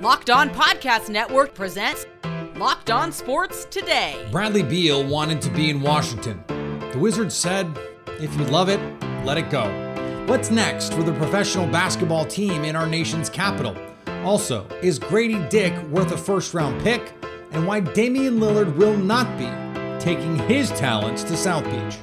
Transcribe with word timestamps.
Locked 0.00 0.30
On 0.30 0.48
Podcast 0.48 1.10
Network 1.10 1.52
presents 1.52 2.06
Locked 2.56 2.90
On 2.90 3.12
Sports 3.12 3.66
Today. 3.66 4.26
Bradley 4.32 4.62
Beal 4.62 5.04
wanted 5.04 5.42
to 5.42 5.50
be 5.50 5.68
in 5.68 5.82
Washington. 5.82 6.42
The 6.46 6.98
Wizards 6.98 7.34
said, 7.34 7.70
if 8.18 8.34
you 8.34 8.44
love 8.46 8.70
it, 8.70 8.80
let 9.26 9.36
it 9.36 9.50
go. 9.50 9.66
What's 10.26 10.50
next 10.50 10.94
for 10.94 11.02
the 11.02 11.12
professional 11.12 11.66
basketball 11.66 12.24
team 12.24 12.64
in 12.64 12.76
our 12.76 12.86
nation's 12.86 13.28
capital? 13.28 13.76
Also, 14.24 14.66
is 14.80 14.98
Grady 14.98 15.38
Dick 15.50 15.78
worth 15.88 16.12
a 16.12 16.16
first 16.16 16.54
round 16.54 16.80
pick? 16.82 17.12
And 17.50 17.66
why 17.66 17.80
Damian 17.80 18.40
Lillard 18.40 18.74
will 18.76 18.96
not 18.96 19.26
be 19.36 19.50
taking 20.02 20.38
his 20.48 20.70
talents 20.70 21.22
to 21.24 21.36
South 21.36 21.64
Beach. 21.64 21.98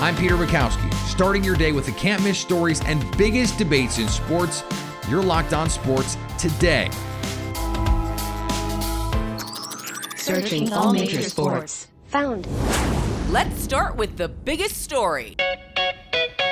I'm 0.00 0.16
Peter 0.16 0.36
Bukowski, 0.36 0.92
starting 1.08 1.44
your 1.44 1.54
day 1.54 1.70
with 1.70 1.86
the 1.86 1.92
can't 1.92 2.24
miss 2.24 2.40
stories 2.40 2.80
and 2.86 3.04
biggest 3.16 3.56
debates 3.56 3.98
in 3.98 4.08
sports. 4.08 4.64
You're 5.08 5.22
locked 5.22 5.52
on 5.52 5.70
sports 5.70 6.16
today. 6.36 6.90
Searching 10.16 10.72
all 10.72 10.92
major 10.92 11.22
sports. 11.22 11.86
Found. 12.08 12.44
Let's 13.30 13.60
start 13.60 13.94
with 13.94 14.16
the 14.16 14.26
biggest 14.26 14.82
story. 14.82 15.36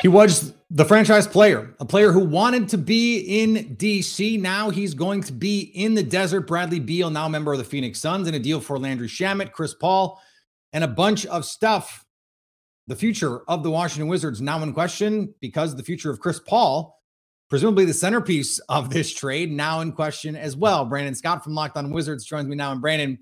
He 0.02 0.06
was 0.06 0.54
the 0.70 0.84
franchise 0.84 1.26
player, 1.26 1.74
a 1.80 1.84
player 1.84 2.12
who 2.12 2.20
wanted 2.20 2.68
to 2.68 2.78
be 2.78 3.42
in 3.42 3.76
DC. 3.76 4.40
Now 4.40 4.70
he's 4.70 4.94
going 4.94 5.22
to 5.22 5.32
be 5.32 5.60
in 5.74 5.94
the 5.94 6.04
desert. 6.04 6.42
Bradley 6.42 6.78
Beal, 6.78 7.10
now 7.10 7.26
a 7.26 7.30
member 7.30 7.52
of 7.52 7.58
the 7.58 7.64
Phoenix 7.64 7.98
Suns, 7.98 8.28
and 8.28 8.36
a 8.36 8.38
deal 8.38 8.60
for 8.60 8.78
Landry 8.78 9.08
Shamet, 9.08 9.50
Chris 9.50 9.74
Paul, 9.74 10.20
and 10.72 10.84
a 10.84 10.88
bunch 10.88 11.26
of 11.26 11.44
stuff. 11.44 12.04
The 12.86 12.94
future 12.94 13.40
of 13.48 13.64
the 13.64 13.70
Washington 13.70 14.06
Wizards 14.06 14.40
now 14.40 14.62
in 14.62 14.72
question 14.72 15.34
because 15.40 15.74
the 15.74 15.82
future 15.82 16.10
of 16.10 16.20
Chris 16.20 16.38
Paul, 16.38 17.00
presumably 17.48 17.84
the 17.84 17.94
centerpiece 17.94 18.58
of 18.68 18.90
this 18.90 19.12
trade, 19.12 19.52
now 19.52 19.80
in 19.80 19.92
question 19.92 20.36
as 20.36 20.56
well. 20.56 20.84
Brandon 20.84 21.14
Scott 21.14 21.44
from 21.44 21.54
Locked 21.54 21.76
On 21.76 21.90
Wizards 21.90 22.24
joins 22.24 22.48
me 22.48 22.56
now. 22.56 22.72
And 22.72 22.80
Brandon, 22.80 23.18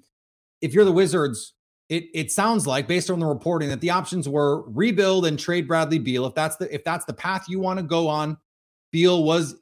if 0.61 0.75
you're 0.75 0.85
the 0.85 0.93
Wizards, 0.93 1.55
it 1.89 2.05
it 2.15 2.33
sounds 2.33 2.67
like 2.67 2.87
based 2.87 3.11
on 3.11 3.21
the 3.21 3.27
reporting 3.27 3.69
that 3.69 3.81
the 3.81 3.91
options 3.91 4.29
were 4.29 4.63
rebuild 4.71 5.27
and 5.27 5.39
trade 5.39 5.69
Bradley 5.69 5.99
Beal. 5.99 6.25
If 6.27 6.35
that's 6.35 6.57
the 6.57 6.73
if 6.75 6.85
that's 6.85 7.05
the 7.05 7.13
path 7.13 7.47
you 7.49 7.59
want 7.59 7.79
to 7.79 7.83
go 7.83 8.09
on, 8.09 8.39
Beal 8.93 9.25
was 9.25 9.57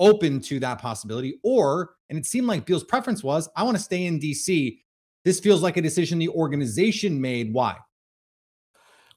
open 0.00 0.40
to 0.40 0.58
that 0.58 0.80
possibility. 0.80 1.38
Or, 1.44 1.90
and 2.08 2.18
it 2.18 2.26
seemed 2.26 2.48
like 2.48 2.66
Beal's 2.66 2.82
preference 2.82 3.22
was, 3.22 3.48
I 3.54 3.62
want 3.62 3.76
to 3.76 3.82
stay 3.82 4.06
in 4.06 4.18
DC. 4.18 4.78
This 5.24 5.38
feels 5.38 5.62
like 5.62 5.76
a 5.76 5.82
decision 5.82 6.18
the 6.18 6.30
organization 6.30 7.20
made. 7.20 7.52
Why? 7.52 7.76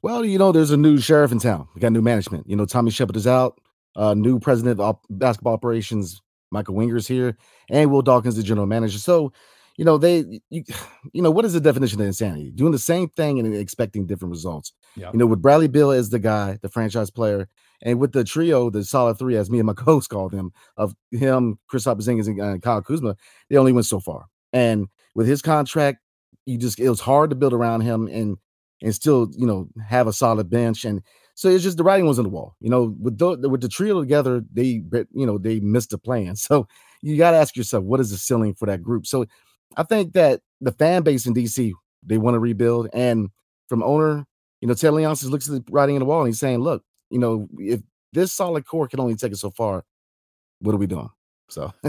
Well, 0.02 0.26
you 0.26 0.38
know, 0.38 0.52
there's 0.52 0.72
a 0.72 0.78
new 0.78 0.98
sheriff 0.98 1.32
in 1.32 1.40
town. 1.40 1.70
We 1.74 1.80
got 1.80 1.94
new 1.94 2.02
management. 2.02 2.48
You 2.48 2.58
know, 2.58 2.66
Tommy 2.66 2.92
Sheppard 2.92 3.16
is 3.16 3.26
out. 3.26 3.60
Uh, 3.96 4.14
new 4.14 4.40
president 4.40 4.74
of 4.74 4.82
op- 4.82 5.06
basketball 5.10 5.54
operations, 5.54 6.22
Michael 6.52 6.76
Winger's 6.76 7.08
here, 7.08 7.38
and 7.70 7.92
Will 7.92 8.02
Dawkins, 8.02 8.36
the 8.36 8.44
general 8.44 8.68
manager. 8.68 8.98
So 8.98 9.32
you 9.78 9.86
know 9.86 9.98
they 9.98 10.42
you, 10.50 10.64
you 11.14 11.22
know 11.22 11.32
what 11.32 11.46
is 11.46 11.54
the 11.54 11.60
definition 11.60 12.00
of 12.00 12.08
insanity 12.08 12.52
doing 12.52 12.72
the 12.72 12.80
same 12.80 13.10
thing 13.10 13.40
and 13.40 13.56
expecting 13.56 14.06
different 14.06 14.32
results 14.32 14.74
yep. 14.96 15.14
you 15.14 15.20
know 15.20 15.26
with 15.26 15.42
bradley 15.42 15.68
beal 15.68 15.92
as 15.92 16.10
the 16.10 16.20
guy 16.20 16.58
the 16.62 16.70
franchise 16.70 17.10
player 17.10 17.48
and 17.82 18.00
with 18.00 18.12
the 18.12 18.24
trio 18.24 18.70
the 18.70 18.84
solid 18.84 19.18
three 19.18 19.36
as 19.36 19.50
me 19.50 19.60
and 19.60 19.68
my 19.68 19.74
co-host 19.78 20.10
called 20.10 20.32
them 20.32 20.52
of 20.78 20.96
him 21.12 21.60
chris 21.68 21.86
Porzingis 21.86 22.28
and 22.28 22.40
uh, 22.40 22.58
kyle 22.60 22.82
kuzma 22.82 23.16
they 23.50 23.58
only 23.58 23.74
went 23.74 23.86
so 23.86 24.00
far 24.00 24.26
and 24.52 24.88
with 25.16 25.28
his 25.28 25.42
contract 25.42 26.00
you 26.46 26.58
just 26.58 26.80
it 26.80 26.90
was 26.90 27.00
hard 27.00 27.30
to 27.30 27.36
build 27.36 27.54
around 27.54 27.82
him 27.82 28.08
and 28.08 28.38
and 28.82 28.94
still 28.94 29.30
you 29.36 29.48
know 29.48 29.68
have 29.88 30.08
a 30.08 30.14
solid 30.14 30.50
bench 30.50 30.86
and 30.86 31.02
so 31.36 31.50
it's 31.50 31.64
just 31.64 31.78
the 31.78 31.84
writing 31.84 32.06
was 32.06 32.20
on 32.20 32.24
the 32.24 32.30
wall 32.30 32.56
you 32.60 32.70
know 32.70 32.96
with 33.00 33.18
the 33.18 33.50
with 33.50 33.62
the 33.62 33.70
trio 33.70 34.00
together 34.00 34.44
they 34.52 34.82
you 35.14 35.26
know 35.26 35.38
they 35.38 35.60
missed 35.60 35.90
the 35.90 35.98
plan 35.98 36.36
so 36.48 36.68
you 37.02 37.18
got 37.18 37.32
to 37.32 37.38
ask 37.38 37.56
yourself 37.56 37.84
what 37.84 38.00
is 38.00 38.12
the 38.12 38.18
ceiling 38.18 38.54
for 38.54 38.66
that 38.66 38.82
group 38.82 39.06
so 39.06 39.26
I 39.76 39.84
think 39.84 40.14
that 40.14 40.42
the 40.62 40.72
fan 40.72 41.04
base 41.04 41.26
in 41.26 41.34
DC 41.34 41.72
they 42.06 42.18
want 42.18 42.36
to 42.36 42.40
rebuild, 42.40 42.90
and 42.94 43.30
from 43.70 43.82
owner, 43.82 44.26
you 44.62 44.68
know, 44.68 44.74
Ted 44.74 44.92
Leonsis 44.92 45.30
looks 45.30 45.50
at 45.50 45.66
the 45.66 45.72
writing 45.72 45.96
on 45.96 46.00
the 46.00 46.06
wall 46.06 46.20
and 46.22 46.28
he's 46.28 46.40
saying, 46.40 46.60
"Look, 46.60 46.84
you 47.10 47.20
know, 47.20 47.48
if 47.58 47.82
this 48.12 48.32
solid 48.32 48.66
core 48.66 48.88
can 48.88 49.00
only 49.00 49.16
take 49.16 49.32
us 49.32 49.42
so 49.42 49.52
far, 49.52 49.84
what 50.60 50.74
are 50.74 50.78
we 50.78 50.88
doing?" 50.88 51.10
So. 51.50 51.74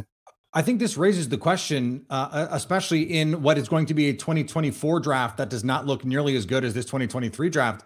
I 0.56 0.62
think 0.62 0.78
this 0.78 0.96
raises 0.96 1.30
the 1.30 1.36
question, 1.36 2.06
uh, 2.10 2.46
especially 2.52 3.02
in 3.02 3.42
what 3.42 3.58
is 3.58 3.68
going 3.68 3.86
to 3.86 3.94
be 3.94 4.08
a 4.10 4.12
2024 4.12 5.00
draft 5.00 5.36
that 5.38 5.50
does 5.50 5.64
not 5.64 5.84
look 5.84 6.04
nearly 6.04 6.36
as 6.36 6.46
good 6.46 6.64
as 6.64 6.74
this 6.74 6.84
2023 6.84 7.50
draft. 7.50 7.84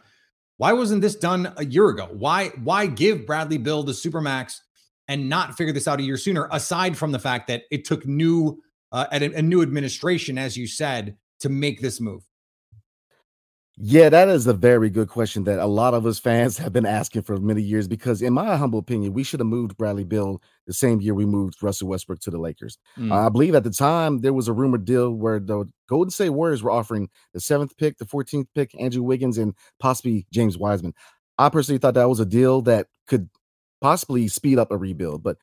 Why 0.58 0.72
wasn't 0.72 1.02
this 1.02 1.14
done 1.14 1.52
a 1.56 1.64
year 1.64 1.88
ago? 1.88 2.08
Why 2.12 2.48
why 2.62 2.86
give 2.86 3.26
Bradley 3.26 3.58
Beal 3.58 3.82
the 3.82 3.92
supermax 3.92 4.58
and 5.06 5.28
not 5.28 5.56
figure 5.56 5.72
this 5.72 5.88
out 5.88 6.00
a 6.00 6.02
year 6.02 6.16
sooner? 6.16 6.48
Aside 6.52 6.98
from 6.98 7.12
the 7.12 7.18
fact 7.18 7.46
that 7.46 7.62
it 7.70 7.84
took 7.84 8.04
new 8.06 8.60
uh, 8.90 9.06
a, 9.12 9.24
a 9.24 9.42
new 9.42 9.62
administration, 9.62 10.36
as 10.36 10.56
you 10.56 10.66
said, 10.66 11.16
to 11.40 11.48
make 11.48 11.80
this 11.80 12.00
move? 12.00 12.27
Yeah, 13.80 14.08
that 14.08 14.28
is 14.28 14.48
a 14.48 14.54
very 14.54 14.90
good 14.90 15.08
question 15.08 15.44
that 15.44 15.60
a 15.60 15.66
lot 15.66 15.94
of 15.94 16.04
us 16.04 16.18
fans 16.18 16.58
have 16.58 16.72
been 16.72 16.86
asking 16.86 17.22
for 17.22 17.36
many 17.36 17.62
years 17.62 17.86
because, 17.86 18.22
in 18.22 18.32
my 18.32 18.56
humble 18.56 18.80
opinion, 18.80 19.12
we 19.12 19.22
should 19.22 19.38
have 19.38 19.46
moved 19.46 19.76
Bradley 19.76 20.02
Beal 20.02 20.42
the 20.66 20.72
same 20.72 21.00
year 21.00 21.14
we 21.14 21.24
moved 21.24 21.62
Russell 21.62 21.88
Westbrook 21.88 22.18
to 22.20 22.30
the 22.30 22.38
Lakers. 22.38 22.76
Mm. 22.98 23.12
Uh, 23.12 23.26
I 23.26 23.28
believe 23.28 23.54
at 23.54 23.62
the 23.62 23.70
time 23.70 24.20
there 24.20 24.32
was 24.32 24.48
a 24.48 24.52
rumored 24.52 24.84
deal 24.84 25.12
where 25.12 25.38
the 25.38 25.64
Golden 25.88 26.10
State 26.10 26.30
Warriors 26.30 26.62
were 26.62 26.72
offering 26.72 27.08
the 27.32 27.40
seventh 27.40 27.76
pick, 27.76 27.98
the 27.98 28.04
14th 28.04 28.48
pick, 28.52 28.72
Andrew 28.80 29.02
Wiggins, 29.02 29.38
and 29.38 29.54
possibly 29.78 30.26
James 30.32 30.58
Wiseman. 30.58 30.92
I 31.38 31.48
personally 31.48 31.78
thought 31.78 31.94
that 31.94 32.08
was 32.08 32.20
a 32.20 32.26
deal 32.26 32.62
that 32.62 32.88
could 33.06 33.28
possibly 33.80 34.26
speed 34.26 34.58
up 34.58 34.72
a 34.72 34.76
rebuild, 34.76 35.22
but 35.22 35.36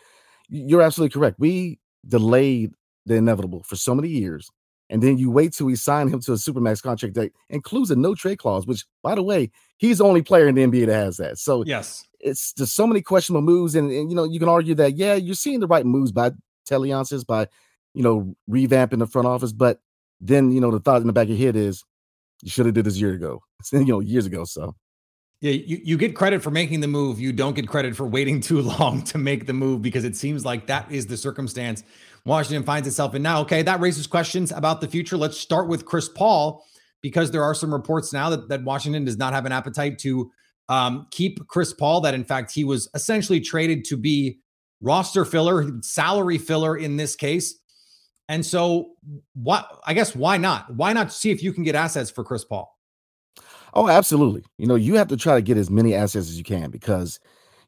you're 0.50 0.81
absolutely 0.81 1.13
correct. 1.13 1.40
We 1.40 1.79
delayed 2.06 2.73
the 3.06 3.16
inevitable 3.16 3.63
for 3.63 3.78
so 3.78 3.96
many 3.96 4.09
years. 4.09 4.50
And 4.90 5.01
then 5.01 5.18
you 5.18 5.31
wait 5.31 5.53
till 5.53 5.66
we 5.66 5.75
sign 5.75 6.09
him 6.09 6.19
to 6.22 6.34
a 6.34 6.35
supermax 6.35 6.81
contract 6.81 7.16
that 7.16 7.31
includes 7.50 7.90
a 7.90 7.96
no 7.96 8.13
trade 8.13 8.38
clause, 8.38 8.68
which, 8.68 8.85
by 9.01 9.16
the 9.16 9.23
way, 9.23 9.51
he's 9.78 9.97
the 9.97 10.03
only 10.03 10.22
player 10.22 10.47
in 10.47 10.56
the 10.56 10.63
NBA 10.63 10.85
that 10.85 10.94
has 10.94 11.18
that. 11.18 11.40
So 11.40 11.63
yes, 11.66 12.06
it's 12.19 12.53
just 12.53 12.75
so 12.75 12.85
many 12.85 13.01
questionable 13.01 13.41
moves, 13.41 13.75
and, 13.75 13.91
and 13.91 14.09
you 14.09 14.16
know 14.16 14.23
you 14.23 14.40
can 14.40 14.50
argue 14.50 14.75
that 14.75 14.96
yeah, 14.96 15.16
you're 15.16 15.35
seeing 15.35 15.59
the 15.59 15.68
right 15.68 15.85
moves 15.85 16.12
by 16.12 16.31
Ted 16.66 16.79
Leonsis 16.79 17.25
by 17.25 17.47
you 17.94 18.03
know 18.03 18.35
revamping 18.50 19.00
the 19.00 19.07
front 19.07 19.28
office, 19.28 19.53
but 19.53 19.79
then 20.22 20.51
you 20.51 20.62
know 20.62 20.72
the 20.72 20.79
thought 20.79 21.02
in 21.02 21.07
the 21.07 21.13
back 21.13 21.23
of 21.23 21.29
your 21.29 21.46
head 21.47 21.56
is 21.56 21.84
you 22.41 22.50
should 22.50 22.66
have 22.66 22.75
did 22.75 22.85
this 22.85 22.97
year 22.97 23.13
ago, 23.13 23.41
you 23.72 23.85
know 23.85 24.02
years 24.02 24.28
ago. 24.28 24.46
So 24.46 24.75
yeah, 25.41 25.52
you, 25.52 25.81
you 25.84 25.97
get 25.97 26.16
credit 26.16 26.41
for 26.41 26.52
making 26.52 26.79
the 26.79 26.88
move. 26.88 27.19
You 27.19 27.31
don't 27.31 27.56
get 27.56 27.67
credit 27.67 27.96
for 27.96 28.06
waiting 28.06 28.40
too 28.50 28.62
long 28.62 29.03
to 29.06 29.17
make 29.17 29.47
the 29.47 29.53
move 29.53 29.81
because 29.81 30.03
it 30.03 30.16
seems 30.16 30.46
like 30.46 30.67
that 30.67 30.91
is 30.91 31.07
the 31.07 31.17
circumstance 31.17 31.84
Washington 32.25 32.63
finds 32.63 32.87
itself 32.87 33.13
in 33.15 33.21
now. 33.21 33.41
Okay, 33.41 33.61
that 33.61 33.79
raises 33.79 34.07
questions 34.07 34.51
about 34.51 34.81
the 34.81 34.87
future. 34.87 35.15
Let's 35.15 35.37
start 35.37 35.67
with 35.67 35.85
Chris 35.85 36.09
Paul 36.09 36.65
because 37.01 37.29
there 37.31 37.43
are 37.43 37.53
some 37.53 37.71
reports 37.71 38.11
now 38.11 38.31
that, 38.31 38.49
that 38.49 38.63
Washington 38.63 39.05
does 39.05 39.17
not 39.17 39.33
have 39.33 39.45
an 39.45 39.51
appetite 39.51 39.99
to 39.99 40.31
um, 40.67 41.07
keep 41.11 41.45
Chris 41.47 41.71
Paul, 41.71 42.01
that 42.01 42.15
in 42.15 42.23
fact 42.23 42.51
he 42.51 42.63
was 42.63 42.89
essentially 42.95 43.39
traded 43.39 43.85
to 43.85 43.97
be 43.97 44.39
roster 44.81 45.23
filler, 45.23 45.69
salary 45.81 46.39
filler 46.39 46.75
in 46.75 46.97
this 46.97 47.15
case. 47.15 47.59
And 48.27 48.43
so, 48.43 48.93
what 49.35 49.67
I 49.85 49.93
guess 49.93 50.15
why 50.15 50.37
not? 50.37 50.73
Why 50.73 50.93
not 50.93 51.13
see 51.13 51.29
if 51.29 51.43
you 51.43 51.53
can 51.53 51.63
get 51.63 51.75
assets 51.75 52.09
for 52.09 52.23
Chris 52.23 52.43
Paul? 52.43 52.75
Oh, 53.75 53.87
absolutely. 53.87 54.43
You 54.57 54.65
know, 54.65 54.75
you 54.75 54.95
have 54.95 55.09
to 55.09 55.17
try 55.17 55.35
to 55.35 55.41
get 55.41 55.57
as 55.57 55.69
many 55.69 55.93
assets 55.93 56.29
as 56.29 56.37
you 56.37 56.43
can 56.43 56.71
because 56.71 57.19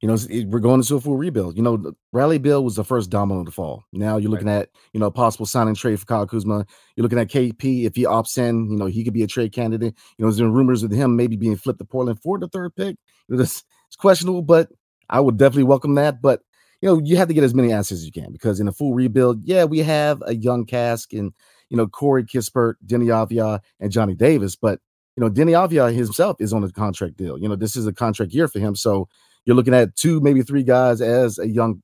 you 0.02 0.08
know, 0.08 0.18
it, 0.30 0.48
we're 0.48 0.60
going 0.60 0.80
into 0.80 0.96
a 0.96 1.02
full 1.02 1.18
rebuild. 1.18 1.58
You 1.58 1.64
know, 1.64 1.94
Bradley 2.12 2.38
Beal 2.38 2.64
was 2.64 2.76
the 2.76 2.84
first 2.84 3.10
domino 3.10 3.44
to 3.44 3.52
fall. 3.52 3.84
Now 3.92 4.18
you're 4.18 4.32
looking 4.32 4.48
right. 4.48 4.62
at, 4.62 4.70
you 4.94 5.00
know, 5.00 5.10
possible 5.10 5.46
signing 5.46 5.76
trade 5.76 6.00
for 6.00 6.06
Kyle 6.06 6.28
Kuzma. 6.28 6.66
You're 6.96 7.04
looking 7.04 7.20
at 7.20 7.30
KP. 7.30 7.86
If 7.86 7.96
he 7.96 8.04
opts 8.04 8.38
in, 8.38 8.70
you 8.70 8.78
know, 8.78 8.86
he 8.86 9.04
could 9.04 9.14
be 9.14 9.24
a 9.24 9.28
trade 9.28 9.54
candidate. 9.54 9.96
You 10.18 10.24
know, 10.24 10.30
there's 10.30 10.40
been 10.40 10.54
rumors 10.54 10.84
of 10.84 10.92
him 10.92 11.16
maybe 11.16 11.36
being 11.36 11.56
flipped 11.56 11.80
to 11.80 11.86
Portland 11.86 12.22
for 12.22 12.38
the 12.38 12.48
third 12.48 12.76
pick. 12.76 12.98
You 13.28 13.38
know, 13.38 13.42
it's 13.42 13.64
questionable, 13.98 14.42
but 14.42 14.70
I 15.10 15.20
would 15.20 15.38
definitely 15.38 15.64
welcome 15.64 15.96
that. 15.96 16.22
But 16.22 16.42
you 16.82 16.90
know, 16.90 17.02
you 17.04 17.18
have 17.18 17.28
to 17.28 17.34
get 17.34 17.44
as 17.44 17.56
many 17.56 17.74
assets 17.74 18.02
as 18.02 18.06
you 18.06 18.12
can 18.12 18.32
because 18.32 18.60
in 18.60 18.68
a 18.68 18.72
full 18.72 18.94
rebuild, 18.94 19.44
yeah, 19.44 19.64
we 19.64 19.80
have 19.80 20.22
a 20.28 20.36
young 20.36 20.66
cask 20.66 21.12
and 21.14 21.34
you 21.70 21.78
know 21.78 21.88
Corey 21.88 22.24
Kispert, 22.24 22.76
Deni 22.86 23.06
Avdija, 23.06 23.62
and 23.80 23.92
Johnny 23.92 24.14
Davis, 24.14 24.56
but 24.56 24.80
you 25.16 25.24
know, 25.24 25.32
Deni 25.32 25.52
Avdija 25.52 25.94
himself 25.94 26.38
is 26.40 26.54
on 26.54 26.64
a 26.64 26.72
contract 26.72 27.18
deal. 27.18 27.40
You 27.40 27.50
know, 27.50 27.56
this 27.56 27.76
is 27.76 27.88
a 27.88 27.94
contract 27.94 28.34
year 28.34 28.48
for 28.48 28.60
him, 28.60 28.76
so 28.76 29.10
you're 29.48 29.56
looking 29.56 29.74
at 29.74 29.96
two, 29.96 30.20
maybe 30.20 30.44
three 30.44 30.62
guys 30.62 31.02
as 31.02 31.40
a 31.40 31.48
young 31.48 31.82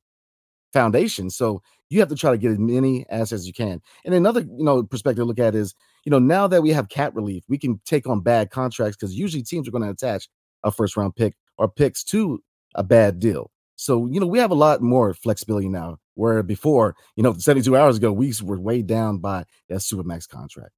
foundation. 0.73 1.29
So 1.29 1.61
you 1.89 1.99
have 2.01 2.09
to 2.09 2.15
try 2.15 2.31
to 2.31 2.37
get 2.37 2.51
as 2.51 2.59
many 2.59 3.05
assets 3.09 3.31
as 3.31 3.47
you 3.47 3.53
can. 3.53 3.81
And 4.03 4.13
another, 4.13 4.41
you 4.41 4.65
know, 4.65 4.83
perspective 4.83 5.21
to 5.21 5.25
look 5.25 5.39
at 5.39 5.55
is, 5.55 5.73
you 6.03 6.09
know, 6.09 6.19
now 6.19 6.45
that 6.47 6.61
we 6.61 6.71
have 6.71 6.89
cap 6.89 7.15
relief, 7.15 7.45
we 7.47 7.57
can 7.57 7.79
take 7.85 8.05
on 8.05 8.19
bad 8.19 8.49
contracts 8.49 8.97
because 8.97 9.15
usually 9.15 9.43
teams 9.43 9.65
are 9.67 9.71
going 9.71 9.83
to 9.83 9.89
attach 9.89 10.27
a 10.63 10.71
first 10.71 10.97
round 10.97 11.15
pick 11.15 11.35
or 11.57 11.69
picks 11.69 12.03
to 12.03 12.43
a 12.75 12.83
bad 12.83 13.19
deal. 13.19 13.49
So, 13.77 14.07
you 14.07 14.19
know, 14.19 14.27
we 14.27 14.39
have 14.39 14.51
a 14.51 14.55
lot 14.55 14.81
more 14.81 15.13
flexibility 15.13 15.69
now, 15.69 15.99
where 16.15 16.43
before, 16.43 16.95
you 17.15 17.23
know, 17.23 17.33
72 17.33 17.77
hours 17.77 17.97
ago, 17.97 18.11
we 18.11 18.33
were 18.43 18.59
weighed 18.59 18.87
down 18.87 19.19
by 19.19 19.45
that 19.69 19.79
Supermax 19.79 20.27
contract. 20.27 20.71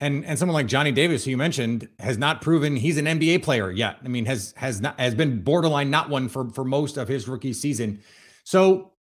And 0.00 0.24
and 0.24 0.38
someone 0.38 0.54
like 0.54 0.66
Johnny 0.66 0.92
Davis, 0.92 1.24
who 1.24 1.30
you 1.30 1.36
mentioned, 1.36 1.88
has 1.98 2.18
not 2.18 2.42
proven 2.42 2.76
he's 2.76 2.98
an 2.98 3.06
NBA 3.06 3.42
player 3.42 3.70
yet. 3.70 3.98
I 4.04 4.08
mean, 4.08 4.26
has 4.26 4.52
has 4.56 4.80
not 4.80 4.98
has 4.98 5.14
been 5.14 5.42
borderline 5.42 5.90
not 5.90 6.10
one 6.10 6.28
for 6.28 6.50
for 6.50 6.64
most 6.64 6.96
of 6.96 7.08
his 7.08 7.28
rookie 7.28 7.52
season. 7.52 8.00
So 8.44 8.92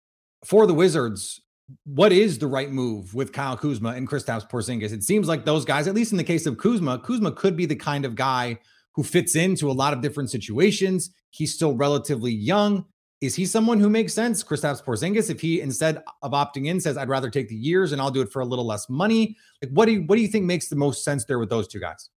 for 0.45 0.67
the 0.67 0.73
Wizards, 0.73 1.41
what 1.85 2.11
is 2.11 2.37
the 2.37 2.47
right 2.47 2.71
move 2.71 3.13
with 3.13 3.31
Kyle 3.31 3.57
Kuzma 3.57 3.89
and 3.89 4.07
Kristaps 4.07 4.49
Porzingis? 4.49 4.91
It 4.91 5.03
seems 5.03 5.27
like 5.27 5.45
those 5.45 5.65
guys, 5.65 5.87
at 5.87 5.95
least 5.95 6.11
in 6.11 6.17
the 6.17 6.23
case 6.23 6.45
of 6.45 6.57
Kuzma, 6.57 6.99
Kuzma 6.99 7.31
could 7.31 7.57
be 7.57 7.65
the 7.65 7.75
kind 7.75 8.05
of 8.05 8.15
guy 8.15 8.59
who 8.93 9.03
fits 9.03 9.35
into 9.35 9.69
a 9.69 9.73
lot 9.73 9.93
of 9.93 10.01
different 10.01 10.29
situations. 10.29 11.09
He's 11.31 11.53
still 11.53 11.73
relatively 11.73 12.31
young. 12.31 12.85
Is 13.23 13.35
he 13.35 13.45
someone 13.45 13.79
who 13.79 13.89
makes 13.89 14.13
sense? 14.13 14.43
Kristaps 14.43 14.83
Porzingis, 14.83 15.29
if 15.29 15.39
he 15.39 15.61
instead 15.61 16.03
of 16.21 16.31
opting 16.31 16.67
in 16.67 16.79
says, 16.79 16.97
"I'd 16.97 17.09
rather 17.09 17.29
take 17.29 17.47
the 17.47 17.55
years 17.55 17.91
and 17.91 18.01
I'll 18.01 18.11
do 18.11 18.21
it 18.21 18.31
for 18.31 18.41
a 18.41 18.45
little 18.45 18.65
less 18.65 18.89
money," 18.89 19.37
like 19.61 19.71
what 19.71 19.85
do 19.85 19.93
you 19.93 20.01
what 20.01 20.17
do 20.17 20.21
you 20.21 20.27
think 20.27 20.45
makes 20.45 20.67
the 20.67 20.75
most 20.75 21.03
sense 21.03 21.23
there 21.25 21.39
with 21.39 21.49
those 21.49 21.67
two 21.67 21.79
guys? 21.79 22.09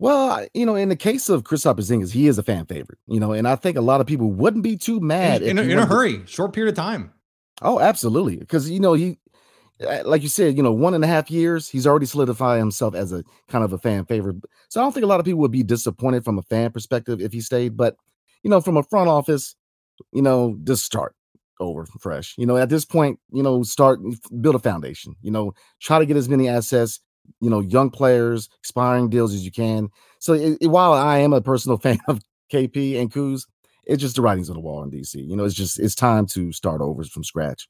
Well, 0.00 0.46
you 0.54 0.66
know, 0.66 0.74
in 0.74 0.88
the 0.88 0.96
case 0.96 1.28
of 1.28 1.44
Kristaps 1.44 1.76
Porzingis, 1.76 2.10
he 2.10 2.26
is 2.26 2.38
a 2.38 2.42
fan 2.42 2.66
favorite. 2.66 2.98
You 3.06 3.20
know, 3.20 3.32
and 3.32 3.46
I 3.46 3.54
think 3.54 3.76
a 3.76 3.82
lot 3.82 4.00
of 4.00 4.06
people 4.06 4.32
wouldn't 4.32 4.64
be 4.64 4.76
too 4.76 4.98
mad 4.98 5.42
in, 5.42 5.58
in, 5.58 5.70
a, 5.70 5.72
in 5.72 5.78
a 5.78 5.86
hurry, 5.86 6.26
short 6.26 6.52
period 6.52 6.72
of 6.72 6.76
time. 6.76 7.12
Oh, 7.62 7.78
absolutely, 7.78 8.36
because 8.36 8.68
you 8.68 8.80
know 8.80 8.94
he 8.94 9.18
uh, 9.86 10.02
like 10.04 10.22
you 10.22 10.28
said, 10.28 10.56
you 10.56 10.62
know, 10.62 10.72
one 10.72 10.94
and 10.94 11.04
a 11.04 11.06
half 11.06 11.30
years, 11.30 11.68
he's 11.68 11.86
already 11.86 12.06
solidified 12.06 12.58
himself 12.58 12.94
as 12.94 13.12
a 13.12 13.24
kind 13.48 13.64
of 13.64 13.72
a 13.72 13.78
fan 13.78 14.04
favorite. 14.04 14.36
So 14.68 14.80
I 14.80 14.84
don't 14.84 14.92
think 14.92 15.04
a 15.04 15.08
lot 15.08 15.20
of 15.20 15.24
people 15.26 15.40
would 15.40 15.50
be 15.50 15.62
disappointed 15.62 16.24
from 16.24 16.38
a 16.38 16.42
fan 16.42 16.70
perspective 16.72 17.20
if 17.20 17.32
he 17.32 17.40
stayed. 17.40 17.76
But, 17.76 17.96
you 18.42 18.50
know, 18.50 18.60
from 18.60 18.76
a 18.76 18.82
front 18.82 19.08
office, 19.08 19.56
you 20.12 20.22
know, 20.22 20.56
just 20.64 20.84
start 20.84 21.14
over 21.60 21.86
fresh. 22.00 22.34
You 22.38 22.46
know, 22.46 22.56
at 22.56 22.68
this 22.68 22.84
point, 22.84 23.18
you 23.30 23.42
know, 23.42 23.62
start 23.62 24.00
build 24.40 24.54
a 24.54 24.58
foundation, 24.58 25.14
you 25.22 25.30
know, 25.30 25.52
try 25.80 25.98
to 25.98 26.06
get 26.06 26.16
as 26.16 26.28
many 26.28 26.48
assets, 26.48 27.00
you 27.40 27.50
know, 27.50 27.60
young 27.60 27.90
players, 27.90 28.48
expiring 28.58 29.10
deals 29.10 29.34
as 29.34 29.44
you 29.44 29.52
can. 29.52 29.88
So 30.18 30.32
it, 30.32 30.58
it, 30.60 30.66
while 30.68 30.92
I 30.92 31.18
am 31.18 31.32
a 31.32 31.40
personal 31.40 31.78
fan 31.82 31.98
of 32.08 32.20
KP 32.52 33.00
and 33.00 33.12
Kuz, 33.12 33.46
it's 33.84 34.00
just 34.00 34.16
the 34.16 34.22
writings 34.22 34.50
on 34.50 34.54
the 34.54 34.60
wall 34.60 34.82
in 34.82 34.90
DC. 34.90 35.14
You 35.14 35.36
know, 35.36 35.44
it's 35.44 35.54
just 35.54 35.78
it's 35.78 35.94
time 35.94 36.26
to 36.26 36.52
start 36.52 36.80
over 36.80 37.04
from 37.04 37.24
scratch. 37.24 37.68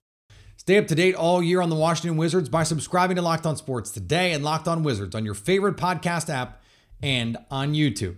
Stay 0.56 0.76
up 0.76 0.86
to 0.88 0.94
date 0.94 1.14
all 1.14 1.42
year 1.42 1.62
on 1.62 1.70
the 1.70 1.76
Washington 1.76 2.18
Wizards 2.18 2.50
by 2.50 2.64
subscribing 2.64 3.16
to 3.16 3.22
Locked 3.22 3.46
On 3.46 3.56
Sports 3.56 3.90
today 3.90 4.32
and 4.32 4.44
Locked 4.44 4.68
On 4.68 4.82
Wizards 4.82 5.14
on 5.14 5.24
your 5.24 5.34
favorite 5.34 5.76
podcast 5.76 6.28
app 6.28 6.62
and 7.02 7.38
on 7.50 7.72
YouTube. 7.72 8.16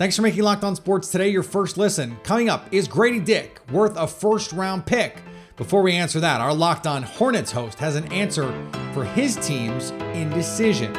Thanks 0.00 0.16
for 0.16 0.22
making 0.22 0.44
Locked 0.44 0.64
On 0.64 0.74
Sports 0.74 1.10
today 1.10 1.28
your 1.28 1.42
first 1.42 1.76
listen. 1.76 2.16
Coming 2.22 2.48
up 2.48 2.72
is 2.72 2.88
Grady 2.88 3.20
Dick, 3.20 3.60
worth 3.70 3.98
a 3.98 4.06
first 4.06 4.50
round 4.50 4.86
pick. 4.86 5.20
Before 5.58 5.82
we 5.82 5.92
answer 5.92 6.18
that, 6.20 6.40
our 6.40 6.54
Locked 6.54 6.86
On 6.86 7.02
Hornets 7.02 7.52
host 7.52 7.78
has 7.80 7.96
an 7.96 8.10
answer 8.10 8.50
for 8.94 9.04
his 9.04 9.36
team's 9.46 9.90
indecision. 10.14 10.96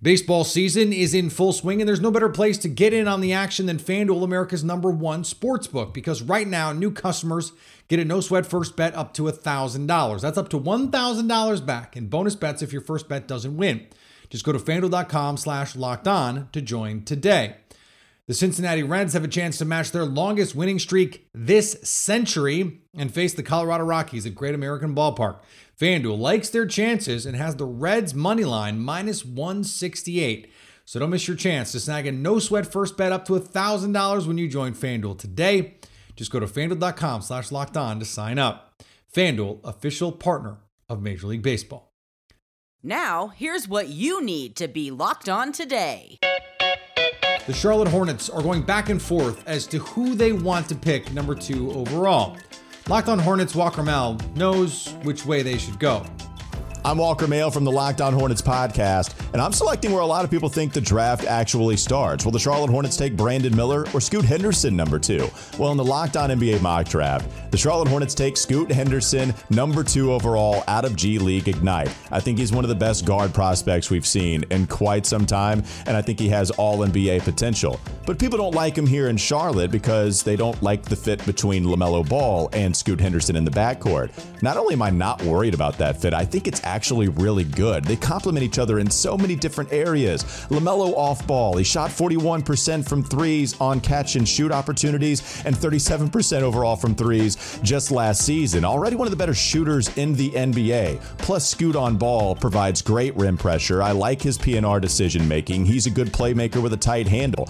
Baseball 0.00 0.42
season 0.42 0.90
is 0.94 1.12
in 1.12 1.28
full 1.28 1.52
swing, 1.52 1.82
and 1.82 1.86
there's 1.86 2.00
no 2.00 2.10
better 2.10 2.30
place 2.30 2.56
to 2.56 2.68
get 2.68 2.94
in 2.94 3.06
on 3.06 3.20
the 3.20 3.34
action 3.34 3.66
than 3.66 3.76
FanDuel, 3.76 4.24
America's 4.24 4.64
number 4.64 4.88
one 4.88 5.22
sports 5.22 5.66
book. 5.66 5.92
Because 5.92 6.22
right 6.22 6.48
now, 6.48 6.72
new 6.72 6.90
customers 6.90 7.52
get 7.88 8.00
a 8.00 8.06
no 8.06 8.22
sweat 8.22 8.46
first 8.46 8.74
bet 8.74 8.94
up 8.94 9.12
to 9.12 9.24
$1,000. 9.24 10.20
That's 10.22 10.38
up 10.38 10.48
to 10.48 10.58
$1,000 10.58 11.66
back 11.66 11.94
in 11.94 12.06
bonus 12.06 12.36
bets 12.36 12.62
if 12.62 12.72
your 12.72 12.80
first 12.80 13.06
bet 13.06 13.28
doesn't 13.28 13.58
win. 13.58 13.86
Just 14.30 14.44
go 14.44 14.52
to 14.52 14.58
fanduel.com 14.58 15.36
slash 15.36 15.76
locked 15.76 16.08
on 16.08 16.48
to 16.52 16.60
join 16.60 17.04
today. 17.04 17.56
The 18.26 18.34
Cincinnati 18.34 18.82
Reds 18.82 19.12
have 19.12 19.22
a 19.22 19.28
chance 19.28 19.56
to 19.58 19.64
match 19.64 19.92
their 19.92 20.04
longest 20.04 20.56
winning 20.56 20.80
streak 20.80 21.28
this 21.32 21.76
century 21.84 22.80
and 22.92 23.14
face 23.14 23.34
the 23.34 23.44
Colorado 23.44 23.84
Rockies 23.84 24.26
at 24.26 24.34
Great 24.34 24.54
American 24.54 24.96
Ballpark. 24.96 25.38
FanDuel 25.80 26.18
likes 26.18 26.48
their 26.48 26.66
chances 26.66 27.24
and 27.24 27.36
has 27.36 27.54
the 27.54 27.66
Reds 27.66 28.14
money 28.14 28.44
line 28.44 28.80
minus 28.80 29.24
168. 29.24 30.50
So 30.84 30.98
don't 30.98 31.10
miss 31.10 31.28
your 31.28 31.36
chance 31.36 31.70
to 31.72 31.80
snag 31.80 32.06
a 32.08 32.12
no 32.12 32.40
sweat 32.40 32.66
first 32.66 32.96
bet 32.96 33.12
up 33.12 33.26
to 33.26 33.34
$1,000 33.34 34.26
when 34.26 34.38
you 34.38 34.48
join 34.48 34.74
FanDuel 34.74 35.18
today. 35.18 35.74
Just 36.16 36.32
go 36.32 36.40
to 36.40 36.46
fanduel.com 36.46 37.22
slash 37.22 37.52
locked 37.52 37.76
on 37.76 38.00
to 38.00 38.04
sign 38.04 38.40
up. 38.40 38.82
FanDuel, 39.14 39.60
official 39.62 40.10
partner 40.10 40.58
of 40.88 41.00
Major 41.00 41.28
League 41.28 41.42
Baseball. 41.42 41.95
Now, 42.86 43.32
here's 43.34 43.66
what 43.66 43.88
you 43.88 44.22
need 44.22 44.54
to 44.56 44.68
be 44.68 44.92
locked 44.92 45.28
on 45.28 45.50
today. 45.50 46.20
The 46.20 47.52
Charlotte 47.52 47.88
Hornets 47.88 48.30
are 48.30 48.40
going 48.40 48.62
back 48.62 48.90
and 48.90 49.02
forth 49.02 49.42
as 49.44 49.66
to 49.66 49.80
who 49.80 50.14
they 50.14 50.30
want 50.30 50.68
to 50.68 50.76
pick 50.76 51.12
number 51.12 51.34
two 51.34 51.72
overall. 51.72 52.36
Locked 52.88 53.08
on 53.08 53.18
Hornets 53.18 53.56
Walker 53.56 53.82
Mel 53.82 54.20
knows 54.36 54.94
which 55.02 55.26
way 55.26 55.42
they 55.42 55.58
should 55.58 55.80
go. 55.80 56.06
I'm 56.86 56.98
Walker 56.98 57.26
Mail 57.26 57.50
from 57.50 57.64
the 57.64 57.72
Locked 57.72 58.00
On 58.00 58.12
Hornets 58.12 58.40
podcast, 58.40 59.12
and 59.32 59.42
I'm 59.42 59.52
selecting 59.52 59.90
where 59.90 60.02
a 60.02 60.06
lot 60.06 60.24
of 60.24 60.30
people 60.30 60.48
think 60.48 60.72
the 60.72 60.80
draft 60.80 61.24
actually 61.24 61.76
starts. 61.76 62.24
Will 62.24 62.30
the 62.30 62.38
Charlotte 62.38 62.70
Hornets 62.70 62.96
take 62.96 63.16
Brandon 63.16 63.56
Miller 63.56 63.86
or 63.92 64.00
Scoot 64.00 64.24
Henderson 64.24 64.76
number 64.76 65.00
two? 65.00 65.28
Well, 65.58 65.72
in 65.72 65.78
the 65.78 65.84
Locked 65.84 66.16
On 66.16 66.30
NBA 66.30 66.62
mock 66.62 66.88
draft, 66.88 67.28
the 67.50 67.56
Charlotte 67.56 67.88
Hornets 67.88 68.14
take 68.14 68.36
Scoot 68.36 68.70
Henderson 68.70 69.34
number 69.50 69.82
two 69.82 70.12
overall 70.12 70.62
out 70.68 70.84
of 70.84 70.94
G 70.94 71.18
League 71.18 71.48
Ignite. 71.48 71.92
I 72.12 72.20
think 72.20 72.38
he's 72.38 72.52
one 72.52 72.64
of 72.64 72.68
the 72.68 72.76
best 72.76 73.04
guard 73.04 73.34
prospects 73.34 73.90
we've 73.90 74.06
seen 74.06 74.44
in 74.50 74.68
quite 74.68 75.06
some 75.06 75.26
time, 75.26 75.64
and 75.86 75.96
I 75.96 76.02
think 76.02 76.20
he 76.20 76.28
has 76.28 76.52
all 76.52 76.86
NBA 76.86 77.22
potential. 77.22 77.80
But 78.06 78.20
people 78.20 78.38
don't 78.38 78.54
like 78.54 78.78
him 78.78 78.86
here 78.86 79.08
in 79.08 79.16
Charlotte 79.16 79.72
because 79.72 80.22
they 80.22 80.36
don't 80.36 80.62
like 80.62 80.84
the 80.84 80.94
fit 80.94 81.26
between 81.26 81.64
LaMelo 81.64 82.08
Ball 82.08 82.48
and 82.52 82.76
Scoot 82.76 83.00
Henderson 83.00 83.34
in 83.34 83.44
the 83.44 83.50
backcourt. 83.50 84.12
Not 84.40 84.56
only 84.56 84.74
am 84.74 84.82
I 84.82 84.90
not 84.90 85.20
worried 85.24 85.52
about 85.52 85.76
that 85.78 86.00
fit, 86.00 86.14
I 86.14 86.24
think 86.24 86.46
it's 86.46 86.62
actually 86.62 86.75
really 87.08 87.44
good. 87.44 87.84
They 87.84 87.96
complement 87.96 88.44
each 88.44 88.58
other 88.58 88.78
in 88.78 88.90
so 88.90 89.16
many 89.16 89.34
different 89.34 89.72
areas. 89.72 90.22
LaMelo 90.50 90.92
off 90.96 91.26
ball, 91.26 91.56
he 91.56 91.64
shot 91.64 91.90
41% 91.90 92.86
from 92.88 93.02
threes 93.02 93.58
on 93.60 93.80
catch 93.80 94.16
and 94.16 94.28
shoot 94.28 94.52
opportunities 94.52 95.44
and 95.44 95.56
37% 95.56 96.42
overall 96.42 96.76
from 96.76 96.94
threes 96.94 97.58
just 97.62 97.90
last 97.90 98.24
season. 98.24 98.64
Already 98.64 98.96
one 98.96 99.06
of 99.06 99.10
the 99.10 99.16
better 99.16 99.34
shooters 99.34 99.96
in 99.96 100.14
the 100.14 100.30
NBA. 100.30 101.00
Plus, 101.18 101.48
Scoot 101.48 101.76
on 101.76 101.96
ball 101.96 102.36
provides 102.36 102.82
great 102.82 103.16
rim 103.16 103.36
pressure. 103.36 103.82
I 103.82 103.92
like 103.92 104.20
his 104.20 104.36
PNR 104.36 104.80
decision 104.80 105.26
making. 105.26 105.64
He's 105.64 105.86
a 105.86 105.90
good 105.90 106.08
playmaker 106.08 106.62
with 106.62 106.72
a 106.72 106.76
tight 106.76 107.08
handle 107.08 107.48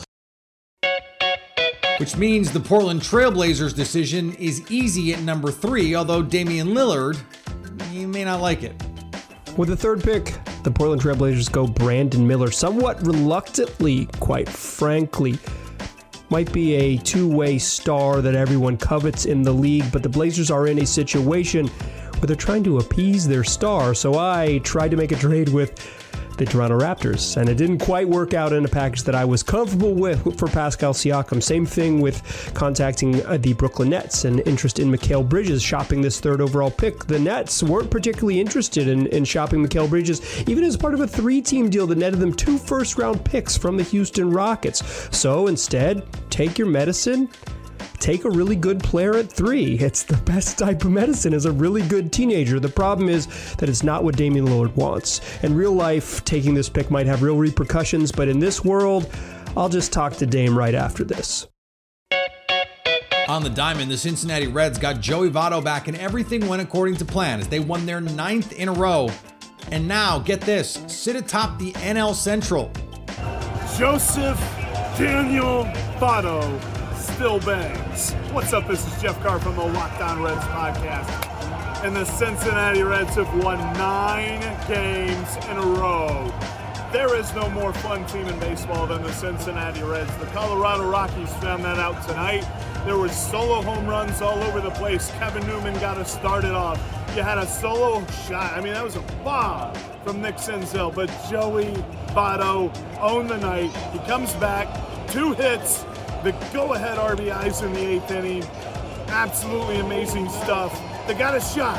which 1.99 2.17
means 2.17 2.53
the 2.53 2.61
Portland 2.61 3.01
Trailblazers 3.01 3.75
decision 3.75 4.35
is 4.35 4.71
easy 4.71 5.15
at 5.15 5.23
number 5.23 5.51
three, 5.51 5.95
although 5.95 6.23
Damian 6.23 6.69
Lillard, 6.69 7.19
you 7.93 8.07
may 8.07 8.25
not 8.25 8.41
like 8.41 8.63
it. 8.63 8.75
With 9.57 9.71
the 9.71 9.77
third 9.77 10.05
pick, 10.05 10.35
the 10.65 10.71
Portland 10.71 11.01
Trailblazers 11.01 11.51
go 11.51 11.67
Brandon 11.67 12.27
Miller, 12.27 12.51
somewhat 12.51 13.01
reluctantly, 13.07 14.05
quite 14.21 14.47
frankly. 14.47 15.39
Might 16.29 16.53
be 16.53 16.75
a 16.75 16.99
two 16.99 17.27
way 17.27 17.59
star 17.59 18.21
that 18.21 18.35
everyone 18.35 18.77
covets 18.77 19.25
in 19.25 19.41
the 19.41 19.53
league, 19.53 19.91
but 19.93 20.03
the 20.03 20.11
Blazers 20.11 20.51
are 20.51 20.67
in 20.67 20.81
a 20.81 20.87
situation 20.87 21.69
where 21.69 22.27
they're 22.27 22.37
trying 22.37 22.65
to 22.65 22.79
appease 22.79 23.27
their 23.27 23.45
star, 23.45 23.95
so 23.95 24.19
I 24.19 24.59
tried 24.59 24.91
to 24.91 24.97
make 24.99 25.13
a 25.13 25.17
trade 25.17 25.49
with 25.49 26.06
the 26.37 26.47
Toronto 26.47 26.79
Raptors. 26.79 27.37
And 27.37 27.49
it 27.49 27.57
didn't 27.57 27.79
quite 27.79 28.09
work 28.09 28.35
out 28.35 28.53
in 28.53 28.65
a 28.65 28.69
package 28.69 29.03
that 29.05 29.15
I 29.15 29.25
was 29.25 29.43
comfortable 29.43 29.95
with 29.95 30.39
for 30.39 30.49
Pascal 30.49 30.93
Siakam. 30.93 31.43
Same 31.43 31.67
thing 31.67 32.01
with 32.01 32.23
contacting 32.55 33.25
uh, 33.27 33.37
the 33.39 33.53
Brooklyn 33.55 33.91
Nets 33.91 34.25
and 34.25 34.41
interest 34.47 34.79
in 34.79 34.91
Mikal 34.91 35.29
Bridges 35.29 35.63
shopping 35.63 36.01
this 36.01 36.21
third 36.21 36.41
overall 36.41 36.71
pick. 36.71 37.07
The 37.07 37.19
Nets 37.19 37.63
weren't 37.63 37.91
particularly 37.91 38.41
interested 38.41 38.89
in, 38.89 39.07
in 39.09 39.25
shopping 39.25 39.67
Mikal 39.67 39.89
Bridges, 39.89 40.21
even 40.49 40.65
as 40.65 40.77
part 40.77 40.95
of 40.95 41.01
a 41.01 41.07
three 41.07 41.41
team 41.41 41.71
deal 41.71 41.87
that 41.87 41.99
netted 41.99 42.21
them 42.21 42.33
two 42.33 42.59
first 42.59 42.99
round 42.99 43.25
picks 43.25 43.57
from 43.57 43.77
the 43.77 43.83
Houston 43.85 44.31
Rockets. 44.31 44.83
So 45.17 45.47
instead, 45.47 46.07
take 46.31 46.59
your 46.59 46.69
medicine 46.69 47.29
take 47.97 48.25
a 48.25 48.31
really 48.31 48.57
good 48.57 48.81
player 48.81 49.17
at 49.17 49.31
three. 49.31 49.79
It's 49.79 50.03
the 50.03 50.17
best 50.19 50.59
type 50.59 50.85
of 50.85 50.91
medicine 50.91 51.35
as 51.35 51.45
a 51.45 51.53
really 51.53 51.83
good 51.83 52.13
teenager. 52.13 52.61
The 52.61 52.69
problem 52.69 53.09
is 53.09 53.27
that 53.57 53.69
it's 53.69 53.83
not 53.83 54.05
what 54.05 54.17
Damian 54.17 54.47
Lillard 54.47 54.75
wants. 54.77 55.21
In 55.43 55.55
real 55.55 55.73
life, 55.73 56.25
taking 56.25 56.55
this 56.55 56.69
pick 56.69 56.91
might 56.91 57.07
have 57.07 57.23
real 57.23 57.37
repercussions, 57.37 58.13
but 58.13 58.29
in 58.29 58.39
this 58.39 58.65
world, 58.65 59.11
I'll 59.57 59.69
just 59.69 59.93
talk 59.93 60.15
to 60.17 60.27
Dame 60.27 60.57
right 60.57 60.75
after 60.75 61.05
this. 61.05 61.47
On 63.29 63.43
the 63.43 63.51
diamond, 63.51 63.91
the 63.91 63.99
Cincinnati 63.99 64.47
Reds 64.47 64.79
got 64.79 65.01
Joey 65.01 65.31
Votto 65.31 65.63
back, 65.63 65.89
and 65.89 65.97
everything 65.97 66.47
went 66.47 66.63
according 66.63 66.97
to 66.97 67.05
plan 67.05 67.41
as 67.41 67.49
they 67.49 67.59
won 67.59 67.85
their 67.85 68.01
ninth 68.01 68.53
in 68.53 68.69
a 68.69 68.73
row. 68.73 69.11
And 69.73 69.89
now, 69.89 70.21
get 70.21 70.41
this 70.43 70.79
sit 70.87 71.17
atop 71.17 71.59
the 71.59 71.73
NL 71.73 72.15
Central. 72.15 72.71
Joseph 73.77 74.39
Daniel 74.97 75.65
Votto 75.99 76.76
still 77.17 77.41
bangs. 77.41 78.13
What's 78.31 78.53
up? 78.53 78.69
This 78.69 78.87
is 78.87 79.01
Jeff 79.01 79.19
Carr 79.23 79.41
from 79.41 79.57
the 79.57 79.65
Locked 79.65 80.03
On 80.03 80.21
Reds 80.21 80.45
podcast. 80.45 81.09
And 81.83 81.97
the 81.97 82.05
Cincinnati 82.05 82.83
Reds 82.83 83.15
have 83.15 83.43
won 83.43 83.57
nine 83.79 84.43
games 84.69 85.37
in 85.49 85.57
a 85.57 85.63
row. 85.63 86.31
There 86.93 87.17
is 87.17 87.35
no 87.35 87.49
more 87.49 87.73
fun 87.73 88.05
team 88.05 88.29
in 88.29 88.39
baseball 88.39 88.87
than 88.87 89.03
the 89.03 89.11
Cincinnati 89.15 89.83
Reds. 89.83 90.15
The 90.19 90.27
Colorado 90.27 90.91
Rockies 90.91 91.33
found 91.37 91.65
that 91.65 91.79
out 91.79 92.07
tonight. 92.07 92.45
There 92.85 92.99
were 92.99 93.09
solo 93.09 93.63
home 93.63 93.87
runs 93.87 94.21
all 94.21 94.39
over 94.43 94.61
the 94.61 94.73
place. 94.73 95.11
Kevin 95.13 95.47
Newman 95.47 95.73
got 95.81 95.97
us 95.97 96.13
started 96.13 96.53
off. 96.53 96.79
You 97.17 97.23
had 97.23 97.39
a 97.39 97.47
solo 97.47 98.07
shot. 98.29 98.53
I 98.53 98.61
mean, 98.61 98.75
that 98.75 98.85
was 98.85 98.97
a 98.97 99.03
bomb 99.25 99.75
from 100.05 100.21
Nick 100.21 100.37
Senzel. 100.37 100.95
But 100.95 101.09
Joey 101.31 101.73
Votto 102.09 102.71
owned 103.01 103.31
the 103.31 103.39
night. 103.39 103.75
He 103.95 104.01
comes 104.01 104.35
back, 104.35 104.69
two 105.09 105.33
hits, 105.33 105.87
the 106.27 106.33
go 106.53 106.75
ahead 106.75 106.99
RBIs 106.99 107.63
in 107.63 107.73
the 107.73 107.87
eighth 107.87 108.11
inning. 108.11 108.43
Absolutely 109.09 109.77
amazing 109.77 110.29
stuff. 110.29 110.73
They 111.07 111.15
got 111.15 111.37
a 111.37 111.41
shot 111.41 111.79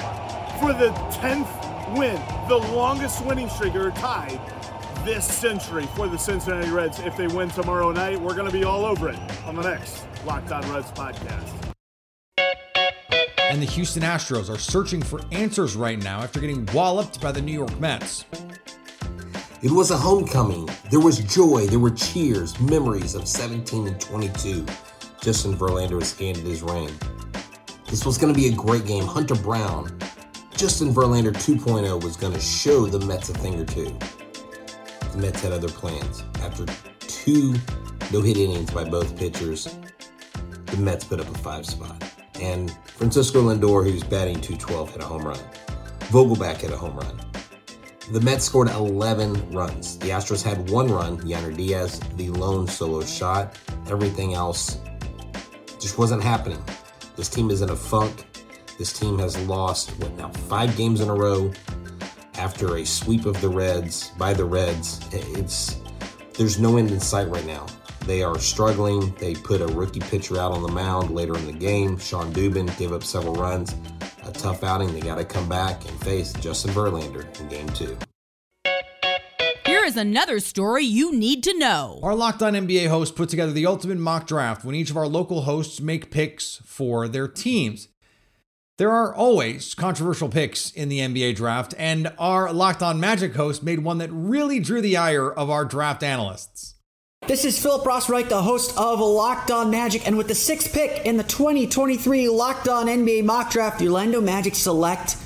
for 0.62 0.72
the 0.72 0.90
10th 1.20 1.98
win, 1.98 2.16
the 2.48 2.56
longest 2.74 3.26
winning 3.26 3.50
streak 3.50 3.76
or 3.76 3.92
tie 3.92 4.40
this 5.04 5.26
century 5.26 5.86
for 5.98 6.08
the 6.08 6.18
Cincinnati 6.18 6.70
Reds. 6.70 7.00
If 7.00 7.18
they 7.18 7.28
win 7.28 7.50
tomorrow 7.50 7.92
night, 7.92 8.22
we're 8.22 8.36
going 8.36 8.50
to 8.50 8.58
be 8.58 8.64
all 8.64 8.86
over 8.86 9.10
it 9.10 9.20
on 9.46 9.56
the 9.56 9.64
next 9.64 10.06
Locked 10.26 10.52
On 10.54 10.62
Reds 10.72 10.92
podcast. 10.92 11.74
And 13.50 13.62
the 13.62 13.66
Houston 13.66 14.04
Astros 14.04 14.50
are 14.50 14.58
searching 14.58 15.02
for 15.02 15.20
answers 15.34 15.76
right 15.76 16.02
now 16.02 16.20
after 16.20 16.40
getting 16.40 16.66
walloped 16.68 17.20
by 17.20 17.34
the 17.34 17.42
New 17.42 17.54
York 17.54 17.78
Mets. 17.82 18.24
It 19.64 19.72
was 19.72 19.90
a 19.90 19.98
homecoming. 19.98 20.70
There 20.92 21.00
was 21.00 21.18
joy, 21.18 21.66
there 21.66 21.80
were 21.80 21.90
cheers, 21.90 22.60
memories 22.60 23.16
of 23.16 23.28
17 23.28 23.88
and 23.88 24.00
22. 24.00 24.64
Justin 25.20 25.56
Verlander 25.56 26.18
gained 26.20 26.38
his 26.38 26.62
ring. 26.62 26.92
This 27.90 28.06
was 28.06 28.20
going 28.20 28.32
to 28.32 28.40
be 28.40 28.50
a 28.50 28.56
great 28.56 28.86
game. 28.86 29.06
Hunter 29.06 29.34
Brown, 29.34 29.98
Justin 30.56 30.94
Verlander 30.94 31.34
2.0 31.34 32.04
was 32.04 32.16
going 32.16 32.34
to 32.34 32.40
show 32.40 32.86
the 32.86 33.04
Mets 33.08 33.30
a 33.30 33.34
thing 33.34 33.60
or 33.60 33.66
two. 33.66 33.98
The 35.14 35.18
Mets 35.18 35.42
had 35.42 35.52
other 35.52 35.70
plans. 35.70 36.24
After 36.44 36.66
two 37.00 37.56
no 38.12 38.22
hit 38.22 38.38
innings 38.38 38.70
by 38.70 38.84
both 38.84 39.18
pitchers, 39.18 39.76
the 40.68 40.78
Mets 40.78 41.04
put 41.04 41.20
up 41.20 41.30
a 41.30 41.38
five 41.40 41.66
spot. 41.66 42.04
And 42.40 42.72
Francisco 42.86 43.42
Lindor, 43.42 43.84
who's 43.84 44.04
batting 44.04 44.40
212, 44.40 44.92
hit 44.92 45.02
a 45.02 45.06
home 45.06 45.24
run. 45.24 45.40
Vogelbach 46.12 46.58
hit 46.58 46.72
a 46.72 46.78
home 46.78 46.96
run. 46.96 47.20
The 48.10 48.22
Mets 48.22 48.46
scored 48.46 48.70
11 48.70 49.52
runs. 49.52 49.98
The 49.98 50.12
Astros 50.12 50.42
had 50.42 50.70
one 50.70 50.90
run, 50.90 51.18
Yainer 51.24 51.54
Diaz, 51.54 52.00
the 52.16 52.30
lone 52.30 52.66
solo 52.66 53.04
shot. 53.04 53.60
Everything 53.90 54.34
else 54.34 54.80
just 55.78 55.98
wasn't 55.98 56.24
happening. 56.24 56.64
This 57.18 57.28
team 57.28 57.50
is 57.50 57.62
in 57.62 57.70
a 57.70 57.76
funk. 57.76 58.26
This 58.78 58.94
team 58.98 59.20
has 59.20 59.38
lost, 59.46 59.90
what 60.00 60.14
now, 60.14 60.30
five 60.30 60.78
games 60.78 61.02
in 61.02 61.10
a 61.10 61.14
row 61.14 61.52
after 62.36 62.78
a 62.78 62.86
sweep 62.86 63.26
of 63.26 63.42
the 63.42 63.50
Reds 63.50 64.12
by 64.18 64.34
the 64.34 64.46
Reds. 64.46 65.02
It's 65.12 65.76
there's 66.36 66.60
no 66.60 66.78
end 66.78 66.92
in 66.92 67.02
sight 67.02 67.28
right 67.28 67.46
now. 67.46 67.66
They 68.06 68.24
are 68.24 68.40
struggling. 68.40 69.14
They 69.20 69.36
put 69.36 69.60
a 69.60 69.68
rookie 69.68 70.00
pitcher 70.00 70.40
out 70.40 70.54
on 70.54 70.62
the 70.62 70.72
mound 70.72 71.10
later 71.14 71.36
in 71.36 71.46
the 71.46 71.52
game. 71.52 71.98
Shawn 71.98 72.32
Dubin 72.32 72.76
gave 72.78 72.94
up 72.94 73.04
several 73.04 73.34
runs 73.34 73.76
a 74.28 74.32
tough 74.32 74.64
outing. 74.64 74.94
They 74.94 75.02
got 75.02 75.16
to 75.16 75.26
come 75.26 75.48
back 75.48 75.88
and 75.88 76.00
face 76.02 76.34
Justin 76.34 76.72
Verlander 76.72 77.26
in 77.40 77.48
game 77.48 77.70
two. 77.70 77.98
Here 79.66 79.84
is 79.84 79.98
another 79.98 80.40
story 80.40 80.86
you 80.86 81.14
need 81.14 81.44
to 81.44 81.58
know. 81.58 82.00
Our 82.02 82.16
Locked 82.16 82.42
On 82.42 82.54
NBA 82.54 82.88
host 82.88 83.16
put 83.18 83.28
together 83.28 83.52
the 83.52 83.66
ultimate 83.66 83.98
mock 83.98 84.26
draft 84.26 84.64
when 84.64 84.76
each 84.76 84.90
of 84.90 84.96
our 84.96 85.08
local 85.08 85.42
hosts 85.42 85.82
make 85.82 86.10
picks 86.10 86.62
for 86.66 87.10
their 87.10 87.28
teams. 87.28 87.90
There 88.78 88.92
are 88.92 89.14
always 89.14 89.74
controversial 89.74 90.30
picks 90.30 90.72
in 90.72 90.88
the 90.88 91.00
NBA 91.00 91.36
draft, 91.36 91.74
and 91.78 92.14
our 92.18 92.54
Locked 92.54 92.82
On 92.82 93.00
Magic 93.00 93.36
host 93.36 93.62
made 93.62 93.80
one 93.80 93.98
that 93.98 94.10
really 94.14 94.60
drew 94.60 94.82
the 94.82 94.96
ire 94.96 95.30
of 95.30 95.50
our 95.50 95.66
draft 95.66 96.02
analysts. 96.02 96.76
This 97.26 97.44
is 97.44 97.62
Philip 97.62 97.84
Rossreich, 97.84 98.30
the 98.30 98.42
host 98.42 98.78
of 98.78 99.02
Locked 99.02 99.52
On 99.52 99.70
Magic, 99.70 100.08
and 100.08 100.18
with 100.18 100.30
the 100.30 100.36
sixth 100.36 100.72
pick 100.72 101.06
in 101.06 101.18
the 101.18 101.24
2023 101.24 102.30
Locked 102.30 102.70
On 102.70 102.86
NBA 102.86 103.26
mock 103.26 103.52
draft, 103.52 103.82
Orlando 103.82 104.22
Magic 104.22 104.56
select 104.56 105.18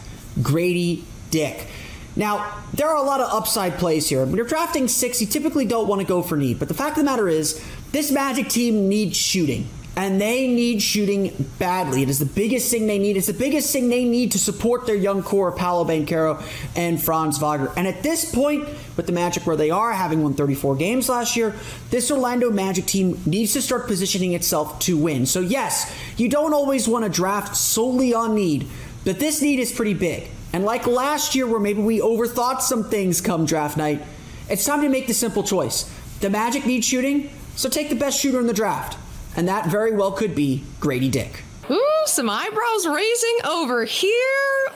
Grady 0.42 1.06
Dick. 1.30 1.68
Now, 2.16 2.64
there 2.74 2.88
are 2.88 2.96
a 2.96 3.04
lot 3.04 3.22
of 3.22 3.32
upside 3.32 3.78
plays 3.78 4.10
here. 4.10 4.26
When 4.26 4.36
you're 4.36 4.48
drafting 4.48 4.88
six, 4.88 5.22
you 5.22 5.28
typically 5.28 5.66
don't 5.66 5.88
want 5.88 6.02
to 6.02 6.08
go 6.08 6.24
for 6.24 6.38
need. 6.38 6.58
But 6.58 6.70
the 6.70 6.74
fact 6.74 6.98
of 6.98 7.04
the 7.04 7.12
matter 7.12 7.28
is, 7.28 7.64
this 7.92 8.10
Magic 8.10 8.50
team 8.50 8.90
needs 8.90 9.16
shooting. 9.16 9.70
And 9.96 10.22
they 10.22 10.48
need 10.48 10.82
shooting 10.82 11.50
badly. 11.60 12.02
It 12.02 12.10
is 12.10 12.20
the 12.20 12.26
biggest 12.26 12.72
thing 12.72 12.88
they 12.88 12.98
need. 12.98 13.18
It's 13.18 13.28
the 13.28 13.34
biggest 13.34 13.74
thing 13.74 13.90
they 13.90 14.06
need 14.06 14.32
to 14.32 14.40
support 14.40 14.86
their 14.86 14.96
young 14.96 15.22
core 15.22 15.52
Paolo 15.52 15.84
Banchero 15.84 16.42
and 16.78 17.02
Franz 17.02 17.38
Wagner. 17.40 17.72
And 17.76 17.86
at 17.86 18.02
this 18.02 18.34
point, 18.34 18.70
with 18.96 19.06
the 19.06 19.12
Magic 19.12 19.46
where 19.46 19.58
they 19.58 19.70
are, 19.70 19.92
having 19.92 20.24
won 20.24 20.34
34 20.34 20.78
games 20.78 21.10
last 21.10 21.36
year, 21.36 21.54
this 21.90 22.10
Orlando 22.10 22.50
Magic 22.50 22.86
team 22.86 23.22
needs 23.26 23.52
to 23.54 23.62
start 23.62 23.86
positioning 23.88 24.32
itself 24.32 24.80
to 24.80 24.98
win. 24.98 25.26
So, 25.26 25.42
yes, 25.42 25.94
you 26.16 26.30
don't 26.30 26.54
always 26.54 26.88
want 26.88 27.04
to 27.04 27.10
draft 27.10 27.58
solely 27.58 28.14
on 28.14 28.34
need, 28.34 28.70
but 29.04 29.20
this 29.20 29.42
need 29.42 29.60
is 29.60 29.74
pretty 29.74 29.94
big. 29.94 30.30
And 30.54 30.64
like 30.64 30.88
last 30.88 31.36
year, 31.36 31.48
where 31.48 31.60
maybe 31.60 31.82
we 31.82 32.00
overthought 32.00 32.62
some 32.62 32.86
things 32.86 33.20
come 33.20 33.46
draft 33.46 33.76
night, 33.76 34.02
it's 34.50 34.66
time 34.66 34.82
to 34.82 34.90
make 34.90 35.08
the 35.08 35.14
simple 35.14 35.44
choice. 35.44 35.94
The 36.22 36.30
Magic 36.30 36.66
need 36.66 36.86
shooting, 36.86 37.30
so 37.56 37.68
take 37.70 37.90
the 37.90 37.96
best 37.96 38.20
shooter 38.20 38.40
in 38.40 38.48
the 38.48 38.54
draft. 38.54 38.98
And 39.36 39.48
that 39.48 39.68
very 39.68 39.94
well 39.94 40.12
could 40.12 40.36
be 40.36 40.64
Grady 40.80 41.10
Dick. 41.10 41.44
Ooh, 41.70 42.04
some 42.06 42.30
eyebrows 42.30 42.88
raising 42.88 43.38
over 43.46 43.86
here. 43.86 44.18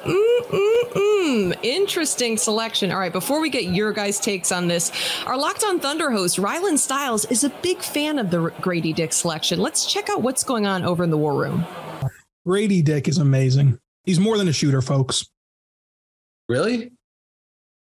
Mm-mm-mm. 0.03 1.57
Interesting 1.61 2.37
selection. 2.37 2.91
All 2.91 2.99
right, 2.99 3.11
before 3.11 3.41
we 3.41 3.49
get 3.49 3.65
your 3.65 3.91
guys' 3.91 4.19
takes 4.19 4.51
on 4.51 4.67
this, 4.67 4.91
our 5.25 5.37
Locked 5.37 5.63
On 5.65 5.79
Thunder 5.79 6.11
host, 6.11 6.37
Rylan 6.37 6.77
Stiles, 6.77 7.25
is 7.25 7.43
a 7.43 7.49
big 7.49 7.79
fan 7.79 8.17
of 8.17 8.31
the 8.31 8.53
Grady 8.61 8.93
Dick 8.93 9.11
selection. 9.11 9.59
Let's 9.59 9.91
check 9.91 10.09
out 10.09 10.21
what's 10.21 10.43
going 10.43 10.65
on 10.65 10.85
over 10.85 11.03
in 11.03 11.09
the 11.09 11.17
war 11.17 11.33
room. 11.35 11.65
Grady 12.45 12.81
Dick 12.81 13.07
is 13.07 13.17
amazing. 13.17 13.79
He's 14.05 14.19
more 14.19 14.37
than 14.37 14.47
a 14.47 14.53
shooter, 14.53 14.81
folks. 14.81 15.27
Really? 16.47 16.91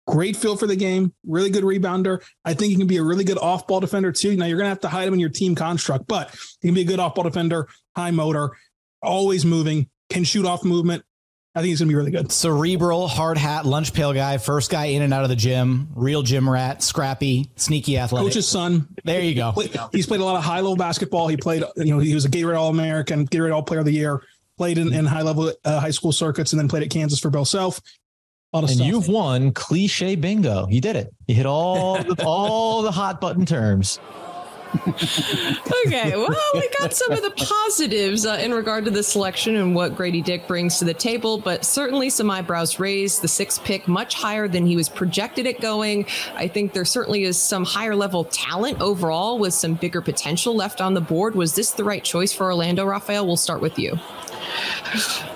Great 0.07 0.37
feel 0.37 0.57
for 0.57 0.67
the 0.69 0.77
game, 0.77 1.13
really 1.27 1.51
good 1.51 1.65
rebounder. 1.65 2.23
I 2.45 2.55
think 2.55 2.71
he 2.71 2.77
can 2.77 2.87
be 2.87 2.99
a 2.99 3.03
really 3.03 3.25
good 3.25 3.39
off 3.39 3.67
ball 3.67 3.81
defender 3.81 4.13
too. 4.13 4.37
Now, 4.37 4.47
you're 4.47 4.57
going 4.57 4.67
to 4.67 4.71
have 4.71 4.81
to 4.81 4.89
hide 4.89 5.09
him 5.09 5.15
in 5.15 5.21
your 5.21 5.31
team 5.31 5.55
construct, 5.57 6.07
but 6.07 6.33
he 6.61 6.69
can 6.69 6.75
be 6.75 6.83
a 6.83 6.85
good 6.85 7.01
off 7.01 7.17
ball 7.17 7.25
defender, 7.25 7.67
high 7.97 8.13
motor, 8.13 8.51
always 9.03 9.45
moving, 9.45 9.89
can 10.09 10.23
shoot 10.23 10.47
off 10.47 10.65
movement. 10.65 11.05
I 11.57 11.61
think 11.61 11.71
he's 11.71 11.81
going 11.81 11.89
to 11.89 11.93
be 11.93 11.97
really 11.97 12.11
good. 12.11 12.31
Cerebral, 12.31 13.09
hard 13.09 13.39
hat, 13.39 13.65
lunch 13.65 13.95
pail 13.95 14.13
guy, 14.13 14.37
first 14.37 14.71
guy 14.71 14.85
in 14.87 15.01
and 15.01 15.15
out 15.15 15.23
of 15.23 15.31
the 15.31 15.37
gym, 15.37 15.89
real 15.95 16.23
gym 16.23 16.49
rat, 16.49 16.83
scrappy, 16.83 17.51
sneaky 17.57 17.97
athletic. 17.97 18.29
Coach's 18.29 18.47
son. 18.47 18.87
There 19.05 19.23
you 19.23 19.35
go. 19.35 19.53
He's 19.91 20.07
played 20.07 20.21
a 20.21 20.25
lot 20.25 20.37
of 20.37 20.45
high 20.45 20.59
level 20.61 20.77
basketball. 20.77 21.29
He 21.29 21.39
played, 21.39 21.65
you 21.77 21.95
know, 21.95 21.99
he 21.99 22.15
was 22.15 22.27
a 22.27 22.29
Gatorade 22.29 22.59
All 22.59 22.69
American, 22.69 23.27
Gatorade 23.27 23.55
All 23.55 23.63
Player 23.63 23.81
of 23.81 23.87
the 23.87 23.93
Year, 23.93 24.23
played 24.59 24.77
in, 24.77 24.93
in 24.93 25.07
high 25.07 25.23
level 25.23 25.51
uh, 25.65 25.81
high 25.81 25.91
school 25.91 26.13
circuits, 26.13 26.53
and 26.53 26.61
then 26.61 26.69
played 26.69 26.83
at 26.83 26.91
Kansas 26.91 27.19
for 27.19 27.31
Bill 27.31 27.47
Self. 27.47 27.81
And 28.65 28.71
stuff. 28.71 28.87
you've 28.87 29.09
won 29.09 29.53
cliche 29.53 30.17
bingo. 30.17 30.67
You 30.69 30.81
did 30.81 30.97
it. 30.97 31.13
You 31.27 31.35
hit 31.35 31.47
all 31.47 32.03
the, 32.03 32.23
all 32.27 32.83
the 32.83 32.93
hot 32.93 33.21
button 33.21 33.47
terms. 33.47 33.99
okay, 35.87 36.17
well, 36.17 36.51
we 36.55 36.69
got 36.81 36.93
some 36.93 37.13
of 37.13 37.23
the 37.23 37.31
positives 37.31 38.27
uh, 38.27 38.39
in 38.43 38.53
regard 38.53 38.85
to 38.85 38.91
the 38.91 39.03
selection 39.03 39.57
and 39.57 39.75
what 39.75 39.97
Grady 39.97 40.21
Dick 40.21 40.47
brings 40.47 40.79
to 40.79 40.85
the 40.85 40.93
table, 40.93 41.39
but 41.39 41.65
certainly 41.65 42.11
some 42.11 42.31
eyebrows 42.31 42.79
raised. 42.79 43.23
The 43.23 43.29
sixth 43.29 43.63
pick 43.65 43.87
much 43.89 44.15
higher 44.15 44.49
than 44.49 44.67
he 44.67 44.77
was 44.77 44.89
projected 44.89 45.47
at 45.47 45.61
going. 45.61 46.07
I 46.35 46.49
think 46.49 46.73
there 46.73 46.85
certainly 46.85 47.23
is 47.23 47.41
some 47.41 47.65
higher 47.65 47.95
level 47.97 48.25
talent 48.25 48.81
overall 48.81 49.39
with 49.39 49.55
some 49.55 49.75
bigger 49.75 50.01
potential 50.01 50.55
left 50.55 50.81
on 50.81 50.95
the 50.95 51.01
board. 51.01 51.35
Was 51.35 51.55
this 51.55 51.71
the 51.71 51.85
right 51.85 52.03
choice 52.03 52.33
for 52.33 52.47
Orlando, 52.47 52.85
Raphael? 52.85 53.27
We'll 53.27 53.37
start 53.37 53.63
with 53.63 53.79
you. 53.79 53.99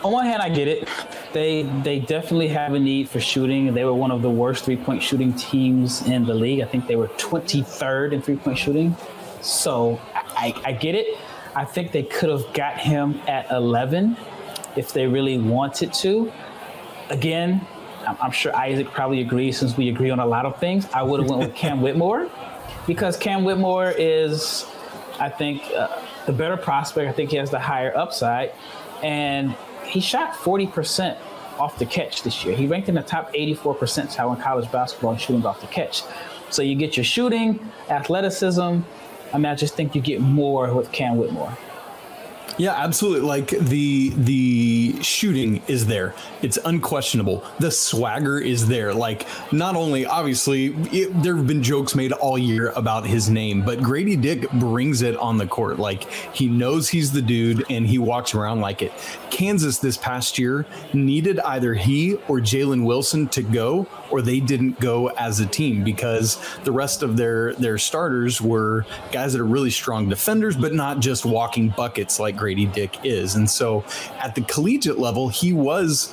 On 0.03 0.13
one 0.13 0.25
hand, 0.25 0.43
I 0.43 0.49
get 0.49 0.69
it. 0.69 0.89
They 1.33 1.63
they 1.83 2.01
definitely 2.01 2.49
have 2.49 2.75
a 2.75 2.79
need 2.79 3.09
for 3.09 3.21
shooting. 3.21 3.73
They 3.75 3.85
were 3.85 3.95
one 3.95 4.11
of 4.11 4.23
the 4.23 4.31
worst 4.31 4.65
three 4.65 4.77
point 4.77 5.03
shooting 5.03 5.33
teams 5.35 6.03
in 6.07 6.25
the 6.25 6.35
league. 6.35 6.61
I 6.61 6.67
think 6.67 6.87
they 6.87 6.97
were 6.97 7.09
23rd 7.09 8.13
in 8.13 8.23
three 8.23 8.37
point 8.37 8.59
shooting. 8.59 8.97
So 9.43 10.01
I, 10.15 10.55
I 10.65 10.73
get 10.73 10.95
it. 10.95 11.19
I 11.55 11.65
think 11.65 11.93
they 11.93 12.03
could 12.03 12.31
have 12.31 12.53
got 12.53 12.79
him 12.79 13.21
at 13.27 13.51
11 13.51 14.17
if 14.77 14.93
they 14.93 15.07
really 15.07 15.39
wanted 15.39 15.93
to. 15.95 16.33
Again, 17.09 17.67
I'm, 18.07 18.31
sure 18.31 18.55
Isaac 18.57 18.89
probably 18.89 19.21
agrees 19.21 19.59
since 19.59 19.77
we 19.77 19.89
agree 19.89 20.11
on 20.11 20.21
a 20.21 20.27
lot 20.27 20.47
of 20.47 20.59
things. 20.59 20.87
I 20.93 21.03
would 21.03 21.21
have 21.21 21.29
went 21.29 21.43
with 21.43 21.55
Cam 21.55 21.81
Whitmore 21.81 22.31
because 22.87 23.17
Cam 23.17 23.45
Whitmore 23.45 23.93
is, 23.97 24.67
I 25.19 25.29
think, 25.29 25.63
uh, 25.77 26.01
the 26.27 26.33
better 26.33 26.57
prospect. 26.57 27.09
I 27.09 27.13
think 27.13 27.31
he 27.31 27.37
has 27.37 27.51
the 27.51 27.59
higher 27.59 27.97
upside, 27.97 28.53
and 29.03 29.55
he 29.85 30.01
shot 30.01 30.35
40% 30.35 31.19
off 31.59 31.79
the 31.79 31.87
catch 31.87 32.23
this 32.23 32.45
year. 32.45 32.57
He 32.57 32.67
ranked 32.67 32.89
in 32.89 32.95
the 32.95 33.03
top 33.03 33.31
84 33.35 33.77
percentile 33.77 34.35
in 34.35 34.41
college 34.41 34.71
basketball 34.73 35.13
in 35.13 35.19
shooting 35.19 35.45
off 35.45 35.61
the 35.61 35.67
catch. 35.67 36.03
So 36.51 36.63
you 36.63 36.75
get 36.75 36.97
your 36.97 37.05
shooting, 37.05 37.61
athleticism. 37.89 38.81
I 39.33 39.39
mean, 39.39 39.47
I 39.47 39.55
just 39.55 39.75
think 39.75 39.95
you 39.95 40.01
get 40.01 40.21
more 40.21 40.73
with 40.75 40.91
Cam 40.91 41.17
Whitmore. 41.17 41.57
Yeah, 42.61 42.75
absolutely. 42.75 43.27
Like 43.27 43.49
the 43.59 44.11
the 44.11 45.03
shooting 45.03 45.63
is 45.67 45.87
there. 45.87 46.15
It's 46.43 46.59
unquestionable. 46.63 47.43
The 47.59 47.71
swagger 47.71 48.39
is 48.39 48.69
there. 48.69 48.93
Like 48.93 49.27
not 49.51 49.77
only 49.77 50.05
obviously 50.05 50.69
there 51.09 51.37
have 51.37 51.47
been 51.47 51.63
jokes 51.63 51.95
made 51.95 52.13
all 52.13 52.37
year 52.37 52.69
about 52.77 53.07
his 53.07 53.31
name, 53.31 53.63
but 53.65 53.81
Grady 53.81 54.15
Dick 54.15 54.51
brings 54.53 55.01
it 55.01 55.17
on 55.17 55.39
the 55.39 55.47
court. 55.47 55.79
Like 55.79 56.11
he 56.35 56.49
knows 56.49 56.91
he's 56.91 57.13
the 57.13 57.23
dude 57.23 57.65
and 57.71 57.87
he 57.87 57.97
walks 57.97 58.35
around 58.35 58.61
like 58.61 58.83
it. 58.83 58.93
Kansas 59.31 59.79
this 59.79 59.97
past 59.97 60.39
year 60.39 60.67
needed 60.93 61.41
either 61.41 61.73
he 61.73 62.17
or 62.29 62.41
Jalen 62.41 62.85
Wilson 62.85 63.27
to 63.29 63.43
go 63.43 63.87
or 64.11 64.23
they 64.23 64.41
didn't 64.41 64.79
go 64.81 65.09
as 65.11 65.41
a 65.41 65.47
team 65.47 65.85
because 65.85 66.39
the 66.65 66.73
rest 66.73 67.03
of 67.03 67.17
their 67.17 67.55
their 67.55 67.79
starters 67.79 68.41
were 68.41 68.85
guys 69.13 69.33
that 69.33 69.41
are 69.41 69.47
really 69.47 69.71
strong 69.71 70.09
defenders, 70.09 70.57
but 70.57 70.75
not 70.75 71.01
just 71.01 71.25
walking 71.25 71.69
buckets 71.71 72.19
like 72.19 72.37
Grady 72.37 72.67
Dick 72.67 72.99
is. 73.05 73.35
And 73.35 73.49
so 73.49 73.85
at 74.19 74.35
the 74.35 74.43
collegiate 74.43 74.99
level, 74.99 75.29
he 75.29 75.53
was 75.53 76.13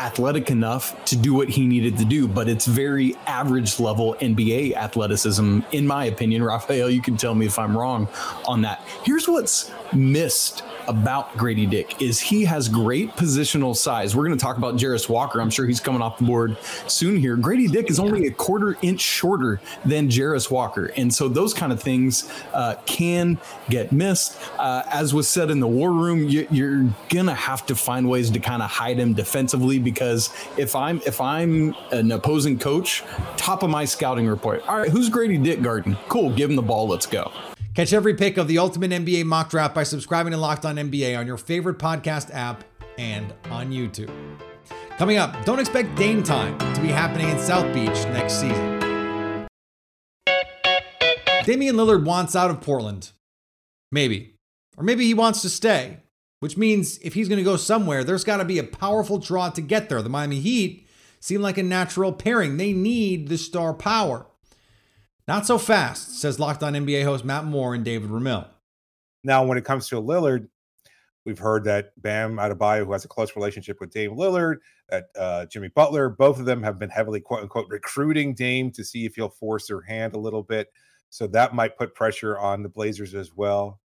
athletic 0.00 0.50
enough 0.50 1.04
to 1.06 1.16
do 1.16 1.34
what 1.34 1.48
he 1.48 1.66
needed 1.66 1.98
to 1.98 2.04
do, 2.04 2.28
but 2.28 2.48
it's 2.48 2.66
very 2.66 3.16
average 3.26 3.80
level 3.80 4.14
NBA 4.20 4.74
athleticism, 4.74 5.60
in 5.72 5.86
my 5.86 6.04
opinion. 6.06 6.42
Raphael, 6.42 6.88
you 6.88 7.02
can 7.02 7.16
tell 7.16 7.34
me 7.34 7.46
if 7.46 7.58
I'm 7.58 7.76
wrong 7.76 8.08
on 8.46 8.62
that. 8.62 8.80
Here's 9.04 9.28
what's 9.28 9.70
missed 9.94 10.62
about 10.86 11.36
Grady 11.36 11.66
Dick 11.66 12.00
is 12.00 12.18
he 12.18 12.44
has 12.44 12.68
great 12.68 13.10
positional 13.10 13.76
size. 13.76 14.16
We're 14.16 14.24
going 14.24 14.36
to 14.36 14.42
talk 14.42 14.56
about 14.56 14.76
Jarace 14.76 15.08
Walker. 15.08 15.40
I'm 15.40 15.50
sure 15.50 15.66
he's 15.66 15.80
coming 15.80 16.00
off 16.00 16.18
the 16.18 16.24
board 16.24 16.56
soon 16.86 17.16
here. 17.16 17.36
Grady 17.36 17.68
Dick 17.68 17.90
is 17.90 17.98
only 17.98 18.26
a 18.26 18.30
quarter 18.30 18.76
inch 18.82 19.00
shorter 19.00 19.60
than 19.84 20.08
Jarace 20.08 20.50
Walker. 20.50 20.86
And 20.96 21.12
so 21.12 21.28
those 21.28 21.52
kind 21.52 21.72
of 21.72 21.82
things 21.82 22.30
uh, 22.54 22.76
can 22.86 23.38
get 23.68 23.92
missed. 23.92 24.38
Uh, 24.58 24.82
as 24.90 25.12
was 25.12 25.28
said 25.28 25.50
in 25.50 25.60
the 25.60 25.66
war 25.66 25.92
room, 25.92 26.24
you, 26.24 26.46
you're 26.50 26.84
going 27.10 27.26
to 27.26 27.34
have 27.34 27.66
to 27.66 27.74
find 27.74 28.08
ways 28.08 28.30
to 28.30 28.40
kind 28.40 28.62
of 28.62 28.70
hide 28.70 28.98
him 28.98 29.12
defensively 29.12 29.78
because 29.78 30.30
if 30.56 30.74
I'm 30.74 31.00
if 31.06 31.20
I'm 31.20 31.74
an 31.92 32.10
opposing 32.12 32.58
coach, 32.58 33.04
top 33.36 33.62
of 33.62 33.70
my 33.70 33.84
scouting 33.84 34.26
report, 34.26 34.66
all 34.68 34.78
right, 34.78 34.90
who's 34.90 35.08
Grady 35.08 35.38
Dick 35.38 35.62
Garden? 35.62 35.96
Cool, 36.08 36.30
give 36.30 36.50
him 36.50 36.56
the 36.56 36.62
ball. 36.62 36.88
Let's 36.88 37.06
go. 37.06 37.30
Catch 37.78 37.92
every 37.92 38.14
pick 38.14 38.38
of 38.38 38.48
the 38.48 38.58
Ultimate 38.58 38.90
NBA 38.90 39.24
mock 39.24 39.50
draft 39.50 39.72
by 39.72 39.84
subscribing 39.84 40.32
to 40.32 40.36
Locked 40.36 40.66
On 40.66 40.74
NBA 40.74 41.16
on 41.16 41.28
your 41.28 41.36
favorite 41.36 41.78
podcast 41.78 42.34
app 42.34 42.64
and 42.98 43.32
on 43.50 43.70
YouTube. 43.70 44.10
Coming 44.96 45.16
up, 45.16 45.44
don't 45.44 45.60
expect 45.60 45.94
Dame 45.94 46.24
time 46.24 46.58
to 46.74 46.80
be 46.80 46.88
happening 46.88 47.28
in 47.28 47.38
South 47.38 47.72
Beach 47.72 47.94
next 48.06 48.40
season. 48.40 49.46
Damian 51.44 51.76
Lillard 51.76 52.04
wants 52.04 52.34
out 52.34 52.50
of 52.50 52.60
Portland. 52.60 53.12
Maybe. 53.92 54.34
Or 54.76 54.82
maybe 54.82 55.06
he 55.06 55.14
wants 55.14 55.40
to 55.42 55.48
stay, 55.48 55.98
which 56.40 56.56
means 56.56 56.98
if 56.98 57.14
he's 57.14 57.28
going 57.28 57.38
to 57.38 57.44
go 57.44 57.56
somewhere, 57.56 58.02
there's 58.02 58.24
got 58.24 58.38
to 58.38 58.44
be 58.44 58.58
a 58.58 58.64
powerful 58.64 59.18
draw 59.18 59.50
to 59.50 59.60
get 59.60 59.88
there. 59.88 60.02
The 60.02 60.08
Miami 60.08 60.40
Heat 60.40 60.88
seem 61.20 61.42
like 61.42 61.58
a 61.58 61.62
natural 61.62 62.12
pairing. 62.12 62.56
They 62.56 62.72
need 62.72 63.28
the 63.28 63.38
star 63.38 63.72
power. 63.72 64.26
Not 65.28 65.46
so 65.46 65.58
fast, 65.58 66.18
says 66.18 66.40
Locked 66.40 66.62
On 66.62 66.72
NBA 66.72 67.04
host 67.04 67.22
Matt 67.22 67.44
Moore 67.44 67.74
and 67.74 67.84
David 67.84 68.08
Ramil. 68.08 68.48
Now, 69.22 69.44
when 69.44 69.58
it 69.58 69.64
comes 69.64 69.86
to 69.88 69.96
Lillard, 69.96 70.48
we've 71.26 71.38
heard 71.38 71.64
that 71.64 71.90
Bam 72.00 72.36
Adebayo, 72.36 72.86
who 72.86 72.92
has 72.92 73.04
a 73.04 73.08
close 73.08 73.36
relationship 73.36 73.76
with 73.78 73.90
Dame 73.90 74.16
Lillard, 74.16 74.56
that 74.88 75.08
uh, 75.18 75.44
Jimmy 75.44 75.68
Butler, 75.68 76.08
both 76.08 76.38
of 76.40 76.46
them 76.46 76.62
have 76.62 76.78
been 76.78 76.88
heavily 76.88 77.20
quote 77.20 77.42
unquote 77.42 77.66
recruiting 77.68 78.34
Dame 78.34 78.70
to 78.70 78.82
see 78.82 79.04
if 79.04 79.16
he'll 79.16 79.28
force 79.28 79.66
their 79.68 79.82
hand 79.82 80.14
a 80.14 80.18
little 80.18 80.42
bit. 80.42 80.72
So 81.10 81.26
that 81.26 81.54
might 81.54 81.76
put 81.76 81.94
pressure 81.94 82.38
on 82.38 82.62
the 82.62 82.70
Blazers 82.70 83.14
as 83.14 83.34
well. 83.36 83.80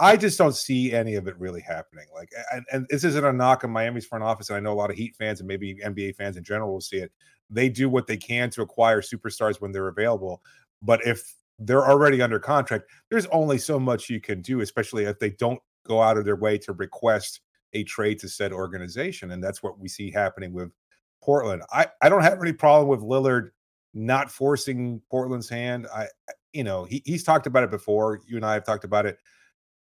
I 0.00 0.16
just 0.16 0.38
don't 0.38 0.56
see 0.56 0.94
any 0.94 1.16
of 1.16 1.26
it 1.26 1.38
really 1.38 1.60
happening. 1.60 2.06
Like, 2.14 2.30
and, 2.52 2.64
and 2.72 2.86
this 2.88 3.04
isn't 3.04 3.24
a 3.24 3.32
knock 3.32 3.62
on 3.64 3.70
Miami's 3.70 4.06
front 4.06 4.24
office, 4.24 4.48
and 4.48 4.56
I 4.56 4.60
know 4.60 4.72
a 4.72 4.74
lot 4.74 4.90
of 4.90 4.96
Heat 4.96 5.16
fans 5.16 5.40
and 5.40 5.48
maybe 5.48 5.80
NBA 5.84 6.14
fans 6.16 6.38
in 6.38 6.44
general 6.44 6.72
will 6.72 6.80
see 6.80 6.98
it. 6.98 7.12
They 7.50 7.68
do 7.68 7.88
what 7.88 8.06
they 8.06 8.16
can 8.16 8.48
to 8.50 8.62
acquire 8.62 9.02
superstars 9.02 9.60
when 9.60 9.72
they're 9.72 9.88
available, 9.88 10.42
but 10.82 11.04
if 11.06 11.34
they're 11.58 11.86
already 11.86 12.22
under 12.22 12.38
contract, 12.38 12.84
there's 13.10 13.26
only 13.26 13.58
so 13.58 13.78
much 13.80 14.08
you 14.08 14.20
can 14.20 14.40
do, 14.40 14.60
especially 14.60 15.04
if 15.04 15.18
they 15.18 15.30
don't 15.30 15.60
go 15.86 16.00
out 16.00 16.16
of 16.16 16.24
their 16.24 16.36
way 16.36 16.58
to 16.58 16.72
request 16.72 17.40
a 17.72 17.84
trade 17.84 18.18
to 18.20 18.28
said 18.28 18.52
organization. 18.52 19.32
And 19.32 19.42
that's 19.42 19.62
what 19.62 19.78
we 19.78 19.88
see 19.88 20.10
happening 20.10 20.52
with 20.52 20.70
Portland. 21.22 21.62
I, 21.72 21.86
I 22.00 22.08
don't 22.08 22.22
have 22.22 22.40
any 22.40 22.52
problem 22.52 22.88
with 22.88 23.00
Lillard 23.00 23.50
not 23.94 24.30
forcing 24.30 25.02
Portland's 25.10 25.48
hand. 25.48 25.86
I, 25.94 26.06
you 26.52 26.64
know, 26.64 26.84
he, 26.84 27.02
he's 27.04 27.24
talked 27.24 27.46
about 27.46 27.64
it 27.64 27.70
before. 27.70 28.20
You 28.26 28.36
and 28.36 28.46
I 28.46 28.54
have 28.54 28.64
talked 28.64 28.84
about 28.84 29.06
it. 29.06 29.18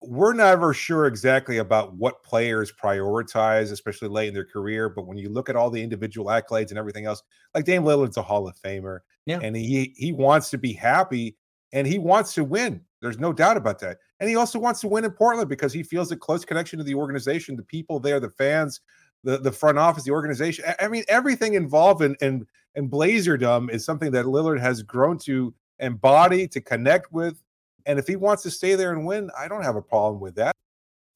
We're 0.00 0.32
never 0.32 0.72
sure 0.72 1.06
exactly 1.06 1.58
about 1.58 1.94
what 1.96 2.22
players 2.22 2.72
prioritize, 2.72 3.72
especially 3.72 4.08
late 4.08 4.28
in 4.28 4.34
their 4.34 4.44
career. 4.44 4.88
But 4.88 5.06
when 5.06 5.18
you 5.18 5.28
look 5.28 5.48
at 5.48 5.56
all 5.56 5.70
the 5.70 5.82
individual 5.82 6.28
accolades 6.28 6.70
and 6.70 6.78
everything 6.78 7.06
else, 7.06 7.22
like 7.54 7.64
Dame 7.64 7.82
Lillard's 7.82 8.16
a 8.16 8.22
Hall 8.22 8.46
of 8.46 8.56
Famer. 8.56 9.00
Yeah. 9.26 9.40
And 9.42 9.56
he 9.56 9.92
he 9.96 10.12
wants 10.12 10.50
to 10.50 10.58
be 10.58 10.72
happy 10.72 11.36
and 11.72 11.86
he 11.86 11.98
wants 11.98 12.32
to 12.34 12.44
win. 12.44 12.80
There's 13.00 13.18
no 13.18 13.32
doubt 13.32 13.56
about 13.56 13.78
that. 13.80 13.98
And 14.20 14.28
he 14.28 14.36
also 14.36 14.58
wants 14.58 14.80
to 14.80 14.88
win 14.88 15.04
in 15.04 15.10
Portland 15.10 15.48
because 15.48 15.72
he 15.72 15.82
feels 15.82 16.10
a 16.10 16.16
close 16.16 16.44
connection 16.44 16.78
to 16.78 16.84
the 16.84 16.94
organization, 16.94 17.56
the 17.56 17.62
people 17.62 18.00
there, 18.00 18.18
the 18.18 18.30
fans, 18.30 18.80
the, 19.22 19.38
the 19.38 19.52
front 19.52 19.78
office, 19.78 20.04
the 20.04 20.10
organization. 20.10 20.64
I, 20.80 20.88
mean, 20.88 21.04
everything 21.08 21.54
involved 21.54 22.02
in, 22.02 22.16
in 22.20 22.46
in 22.74 22.88
Blazerdom 22.88 23.70
is 23.70 23.84
something 23.84 24.12
that 24.12 24.26
Lillard 24.26 24.60
has 24.60 24.82
grown 24.82 25.18
to 25.18 25.54
embody, 25.78 26.46
to 26.48 26.60
connect 26.60 27.12
with. 27.12 27.42
And 27.88 27.98
if 27.98 28.06
he 28.06 28.16
wants 28.16 28.42
to 28.42 28.50
stay 28.50 28.74
there 28.74 28.92
and 28.92 29.06
win, 29.06 29.30
I 29.36 29.48
don't 29.48 29.62
have 29.62 29.74
a 29.74 29.82
problem 29.82 30.20
with 30.20 30.34
that. 30.34 30.54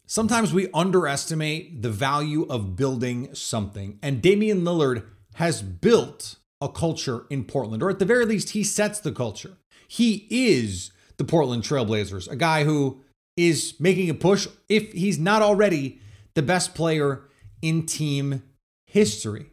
Sometimes 0.06 0.54
we 0.54 0.68
underestimate 0.72 1.82
the 1.82 1.90
value 1.90 2.46
of 2.48 2.76
building 2.76 3.34
something. 3.34 3.98
And 4.02 4.22
Damian 4.22 4.62
Lillard 4.62 5.04
has 5.34 5.60
built 5.60 6.38
a 6.62 6.68
culture 6.70 7.26
in 7.28 7.44
Portland, 7.44 7.82
or 7.82 7.90
at 7.90 7.98
the 7.98 8.06
very 8.06 8.24
least, 8.24 8.50
he 8.50 8.64
sets 8.64 9.00
the 9.00 9.12
culture. 9.12 9.58
He 9.86 10.26
is 10.30 10.92
the 11.18 11.24
Portland 11.24 11.62
Trailblazers, 11.62 12.30
a 12.30 12.36
guy 12.36 12.64
who 12.64 13.02
is 13.36 13.74
making 13.78 14.08
a 14.08 14.14
push, 14.14 14.46
if 14.68 14.92
he's 14.92 15.18
not 15.18 15.42
already 15.42 16.00
the 16.34 16.42
best 16.42 16.74
player 16.74 17.24
in 17.60 17.84
team 17.84 18.42
history. 18.86 19.46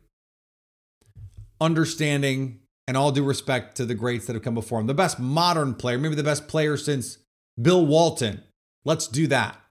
Understanding 1.60 2.60
and 2.90 2.98
all 2.98 3.12
due 3.12 3.24
respect 3.24 3.78
to 3.78 3.86
the 3.86 3.94
greats 3.94 4.26
that 4.26 4.34
have 4.34 4.42
come 4.42 4.56
before 4.56 4.80
him, 4.80 4.88
the 4.88 4.96
best 4.96 5.20
modern 5.20 5.76
player, 5.76 6.00
maybe 6.00 6.16
the 6.16 6.24
best 6.24 6.48
player 6.48 6.76
since 6.76 7.20
Bill 7.62 7.86
Walton. 7.86 8.42
Let's 8.84 9.06
do 9.06 9.28
that. 9.28 9.62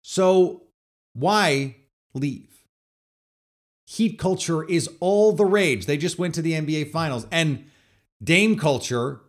So, 0.00 0.62
why 1.12 1.76
leave? 2.14 2.64
Heat 3.86 4.18
culture 4.18 4.64
is 4.64 4.88
all 5.00 5.34
the 5.34 5.44
rage. 5.44 5.84
They 5.84 5.98
just 5.98 6.18
went 6.18 6.34
to 6.36 6.40
the 6.40 6.54
NBA 6.54 6.90
Finals, 6.90 7.26
and 7.30 7.66
Dame 8.24 8.56
culture 8.56 9.20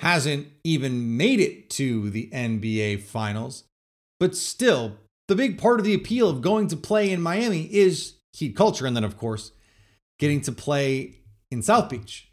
hasn't 0.00 0.48
even 0.64 1.16
made 1.16 1.38
it 1.38 1.70
to 1.70 2.10
the 2.10 2.28
NBA 2.32 3.02
Finals. 3.02 3.62
But 4.18 4.34
still, 4.34 4.96
the 5.28 5.36
big 5.36 5.56
part 5.56 5.78
of 5.78 5.86
the 5.86 5.94
appeal 5.94 6.28
of 6.28 6.42
going 6.42 6.66
to 6.66 6.76
play 6.76 7.12
in 7.12 7.22
Miami 7.22 7.72
is 7.72 8.14
Heat 8.32 8.56
culture, 8.56 8.86
and 8.86 8.96
then, 8.96 9.04
of 9.04 9.16
course, 9.16 9.52
getting 10.18 10.40
to 10.40 10.50
play 10.50 11.21
in 11.52 11.62
South 11.62 11.88
Beach. 11.88 12.32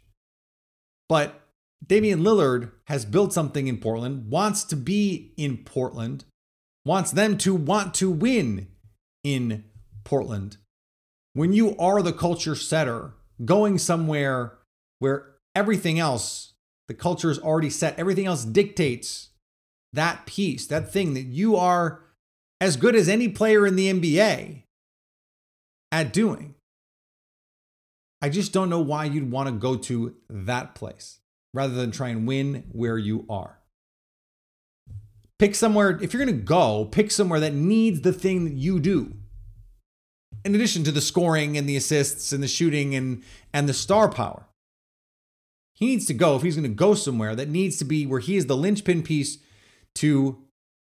But 1.08 1.40
Damian 1.86 2.20
Lillard 2.20 2.72
has 2.86 3.04
built 3.04 3.32
something 3.32 3.68
in 3.68 3.78
Portland, 3.78 4.30
wants 4.30 4.64
to 4.64 4.76
be 4.76 5.32
in 5.36 5.58
Portland, 5.58 6.24
wants 6.84 7.10
them 7.10 7.36
to 7.38 7.54
want 7.54 7.94
to 7.94 8.10
win 8.10 8.68
in 9.22 9.64
Portland. 10.04 10.56
When 11.32 11.52
you 11.52 11.76
are 11.78 12.02
the 12.02 12.12
culture 12.12 12.54
setter, 12.54 13.14
going 13.44 13.78
somewhere 13.78 14.58
where 14.98 15.36
everything 15.54 15.98
else, 15.98 16.54
the 16.88 16.94
culture 16.94 17.30
is 17.30 17.38
already 17.38 17.70
set, 17.70 17.98
everything 17.98 18.26
else 18.26 18.44
dictates 18.44 19.30
that 19.92 20.26
piece, 20.26 20.66
that 20.66 20.92
thing 20.92 21.14
that 21.14 21.22
you 21.22 21.56
are 21.56 22.02
as 22.60 22.76
good 22.76 22.94
as 22.94 23.08
any 23.08 23.28
player 23.28 23.66
in 23.66 23.76
the 23.76 23.92
NBA 23.92 24.64
at 25.90 26.12
doing. 26.12 26.54
I 28.22 28.28
just 28.28 28.52
don't 28.52 28.70
know 28.70 28.80
why 28.80 29.06
you'd 29.06 29.30
want 29.30 29.48
to 29.48 29.54
go 29.54 29.76
to 29.76 30.14
that 30.28 30.74
place 30.74 31.20
rather 31.54 31.74
than 31.74 31.90
try 31.90 32.10
and 32.10 32.26
win 32.26 32.64
where 32.70 32.98
you 32.98 33.24
are. 33.28 33.58
Pick 35.38 35.54
somewhere, 35.54 35.98
if 36.02 36.12
you're 36.12 36.24
going 36.24 36.36
to 36.36 36.44
go, 36.44 36.84
pick 36.84 37.10
somewhere 37.10 37.40
that 37.40 37.54
needs 37.54 38.02
the 38.02 38.12
thing 38.12 38.44
that 38.44 38.52
you 38.52 38.78
do. 38.78 39.14
In 40.44 40.54
addition 40.54 40.84
to 40.84 40.92
the 40.92 41.00
scoring 41.00 41.56
and 41.56 41.68
the 41.68 41.76
assists 41.76 42.32
and 42.32 42.42
the 42.42 42.48
shooting 42.48 42.94
and, 42.94 43.22
and 43.52 43.68
the 43.68 43.74
star 43.74 44.10
power. 44.10 44.46
He 45.72 45.86
needs 45.86 46.04
to 46.06 46.14
go, 46.14 46.36
if 46.36 46.42
he's 46.42 46.56
going 46.56 46.70
to 46.70 46.74
go 46.74 46.94
somewhere, 46.94 47.34
that 47.34 47.48
needs 47.48 47.78
to 47.78 47.86
be 47.86 48.04
where 48.04 48.20
he 48.20 48.36
is 48.36 48.46
the 48.46 48.56
linchpin 48.56 49.02
piece 49.02 49.38
to 49.94 50.42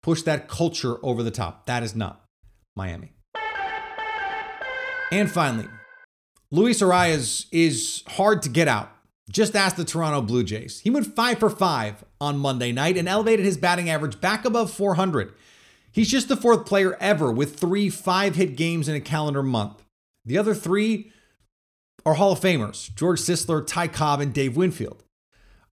push 0.02 0.20
that 0.22 0.46
culture 0.46 0.98
over 1.02 1.22
the 1.22 1.30
top. 1.30 1.64
That 1.64 1.82
is 1.82 1.96
not 1.96 2.22
Miami. 2.76 3.14
And 5.10 5.30
finally, 5.30 5.68
Luis 6.54 6.80
Arraez 6.80 7.46
is 7.50 8.04
hard 8.06 8.40
to 8.42 8.48
get 8.48 8.68
out. 8.68 8.88
Just 9.28 9.56
ask 9.56 9.74
the 9.74 9.84
Toronto 9.84 10.22
Blue 10.22 10.44
Jays. 10.44 10.78
He 10.78 10.88
went 10.88 11.16
five 11.16 11.40
for 11.40 11.50
five 11.50 12.04
on 12.20 12.38
Monday 12.38 12.70
night 12.70 12.96
and 12.96 13.08
elevated 13.08 13.44
his 13.44 13.56
batting 13.56 13.90
average 13.90 14.20
back 14.20 14.44
above 14.44 14.70
400. 14.70 15.34
He's 15.90 16.08
just 16.08 16.28
the 16.28 16.36
fourth 16.36 16.64
player 16.64 16.96
ever 17.00 17.32
with 17.32 17.58
three 17.58 17.90
five 17.90 18.36
hit 18.36 18.54
games 18.54 18.88
in 18.88 18.94
a 18.94 19.00
calendar 19.00 19.42
month. 19.42 19.82
The 20.24 20.38
other 20.38 20.54
three 20.54 21.10
are 22.06 22.14
Hall 22.14 22.30
of 22.30 22.40
Famers 22.40 22.94
George 22.94 23.18
Sisler, 23.18 23.66
Ty 23.66 23.88
Cobb, 23.88 24.20
and 24.20 24.32
Dave 24.32 24.56
Winfield. 24.56 25.02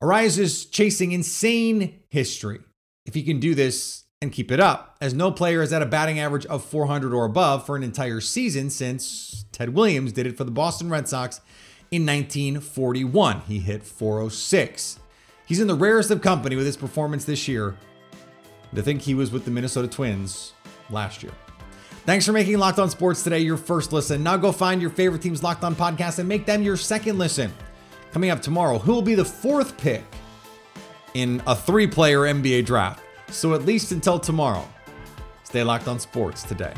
Arraez 0.02 0.36
is 0.36 0.66
chasing 0.66 1.12
insane 1.12 2.00
history. 2.08 2.58
If 3.06 3.14
he 3.14 3.22
can 3.22 3.38
do 3.38 3.54
this 3.54 4.01
and 4.22 4.30
keep 4.30 4.52
it 4.52 4.60
up, 4.60 4.96
as 5.00 5.12
no 5.12 5.32
player 5.32 5.60
has 5.60 5.72
had 5.72 5.82
a 5.82 5.86
batting 5.86 6.20
average 6.20 6.46
of 6.46 6.64
400 6.64 7.12
or 7.12 7.24
above 7.24 7.66
for 7.66 7.74
an 7.74 7.82
entire 7.82 8.20
season 8.20 8.70
since 8.70 9.44
Ted 9.50 9.74
Williams 9.74 10.12
did 10.12 10.28
it 10.28 10.38
for 10.38 10.44
the 10.44 10.50
Boston 10.52 10.88
Red 10.88 11.08
Sox 11.08 11.40
in 11.90 12.06
1941. 12.06 13.40
He 13.48 13.58
hit 13.58 13.82
406. 13.82 15.00
He's 15.44 15.58
in 15.58 15.66
the 15.66 15.74
rarest 15.74 16.12
of 16.12 16.22
company 16.22 16.54
with 16.54 16.64
his 16.64 16.76
performance 16.76 17.24
this 17.24 17.48
year. 17.48 17.76
To 18.74 18.80
think 18.80 19.02
he 19.02 19.14
was 19.14 19.32
with 19.32 19.44
the 19.44 19.50
Minnesota 19.50 19.88
Twins 19.88 20.52
last 20.88 21.22
year. 21.22 21.32
Thanks 22.06 22.24
for 22.24 22.32
making 22.32 22.56
Locked 22.58 22.78
On 22.78 22.88
Sports 22.88 23.24
today 23.24 23.40
your 23.40 23.56
first 23.56 23.92
listen. 23.92 24.22
Now 24.22 24.36
go 24.36 24.52
find 24.52 24.80
your 24.80 24.90
favorite 24.90 25.20
team's 25.20 25.42
Locked 25.42 25.64
On 25.64 25.74
podcast 25.74 26.20
and 26.20 26.28
make 26.28 26.46
them 26.46 26.62
your 26.62 26.76
second 26.76 27.18
listen. 27.18 27.52
Coming 28.12 28.30
up 28.30 28.40
tomorrow, 28.40 28.78
who 28.78 28.92
will 28.92 29.02
be 29.02 29.16
the 29.16 29.24
fourth 29.24 29.76
pick 29.76 30.04
in 31.14 31.42
a 31.46 31.56
three 31.56 31.88
player 31.88 32.20
NBA 32.20 32.64
draft? 32.64 33.02
So 33.32 33.54
at 33.54 33.64
least 33.64 33.92
until 33.92 34.18
tomorrow, 34.18 34.68
stay 35.42 35.64
locked 35.64 35.88
on 35.88 35.98
sports 35.98 36.42
today. 36.42 36.74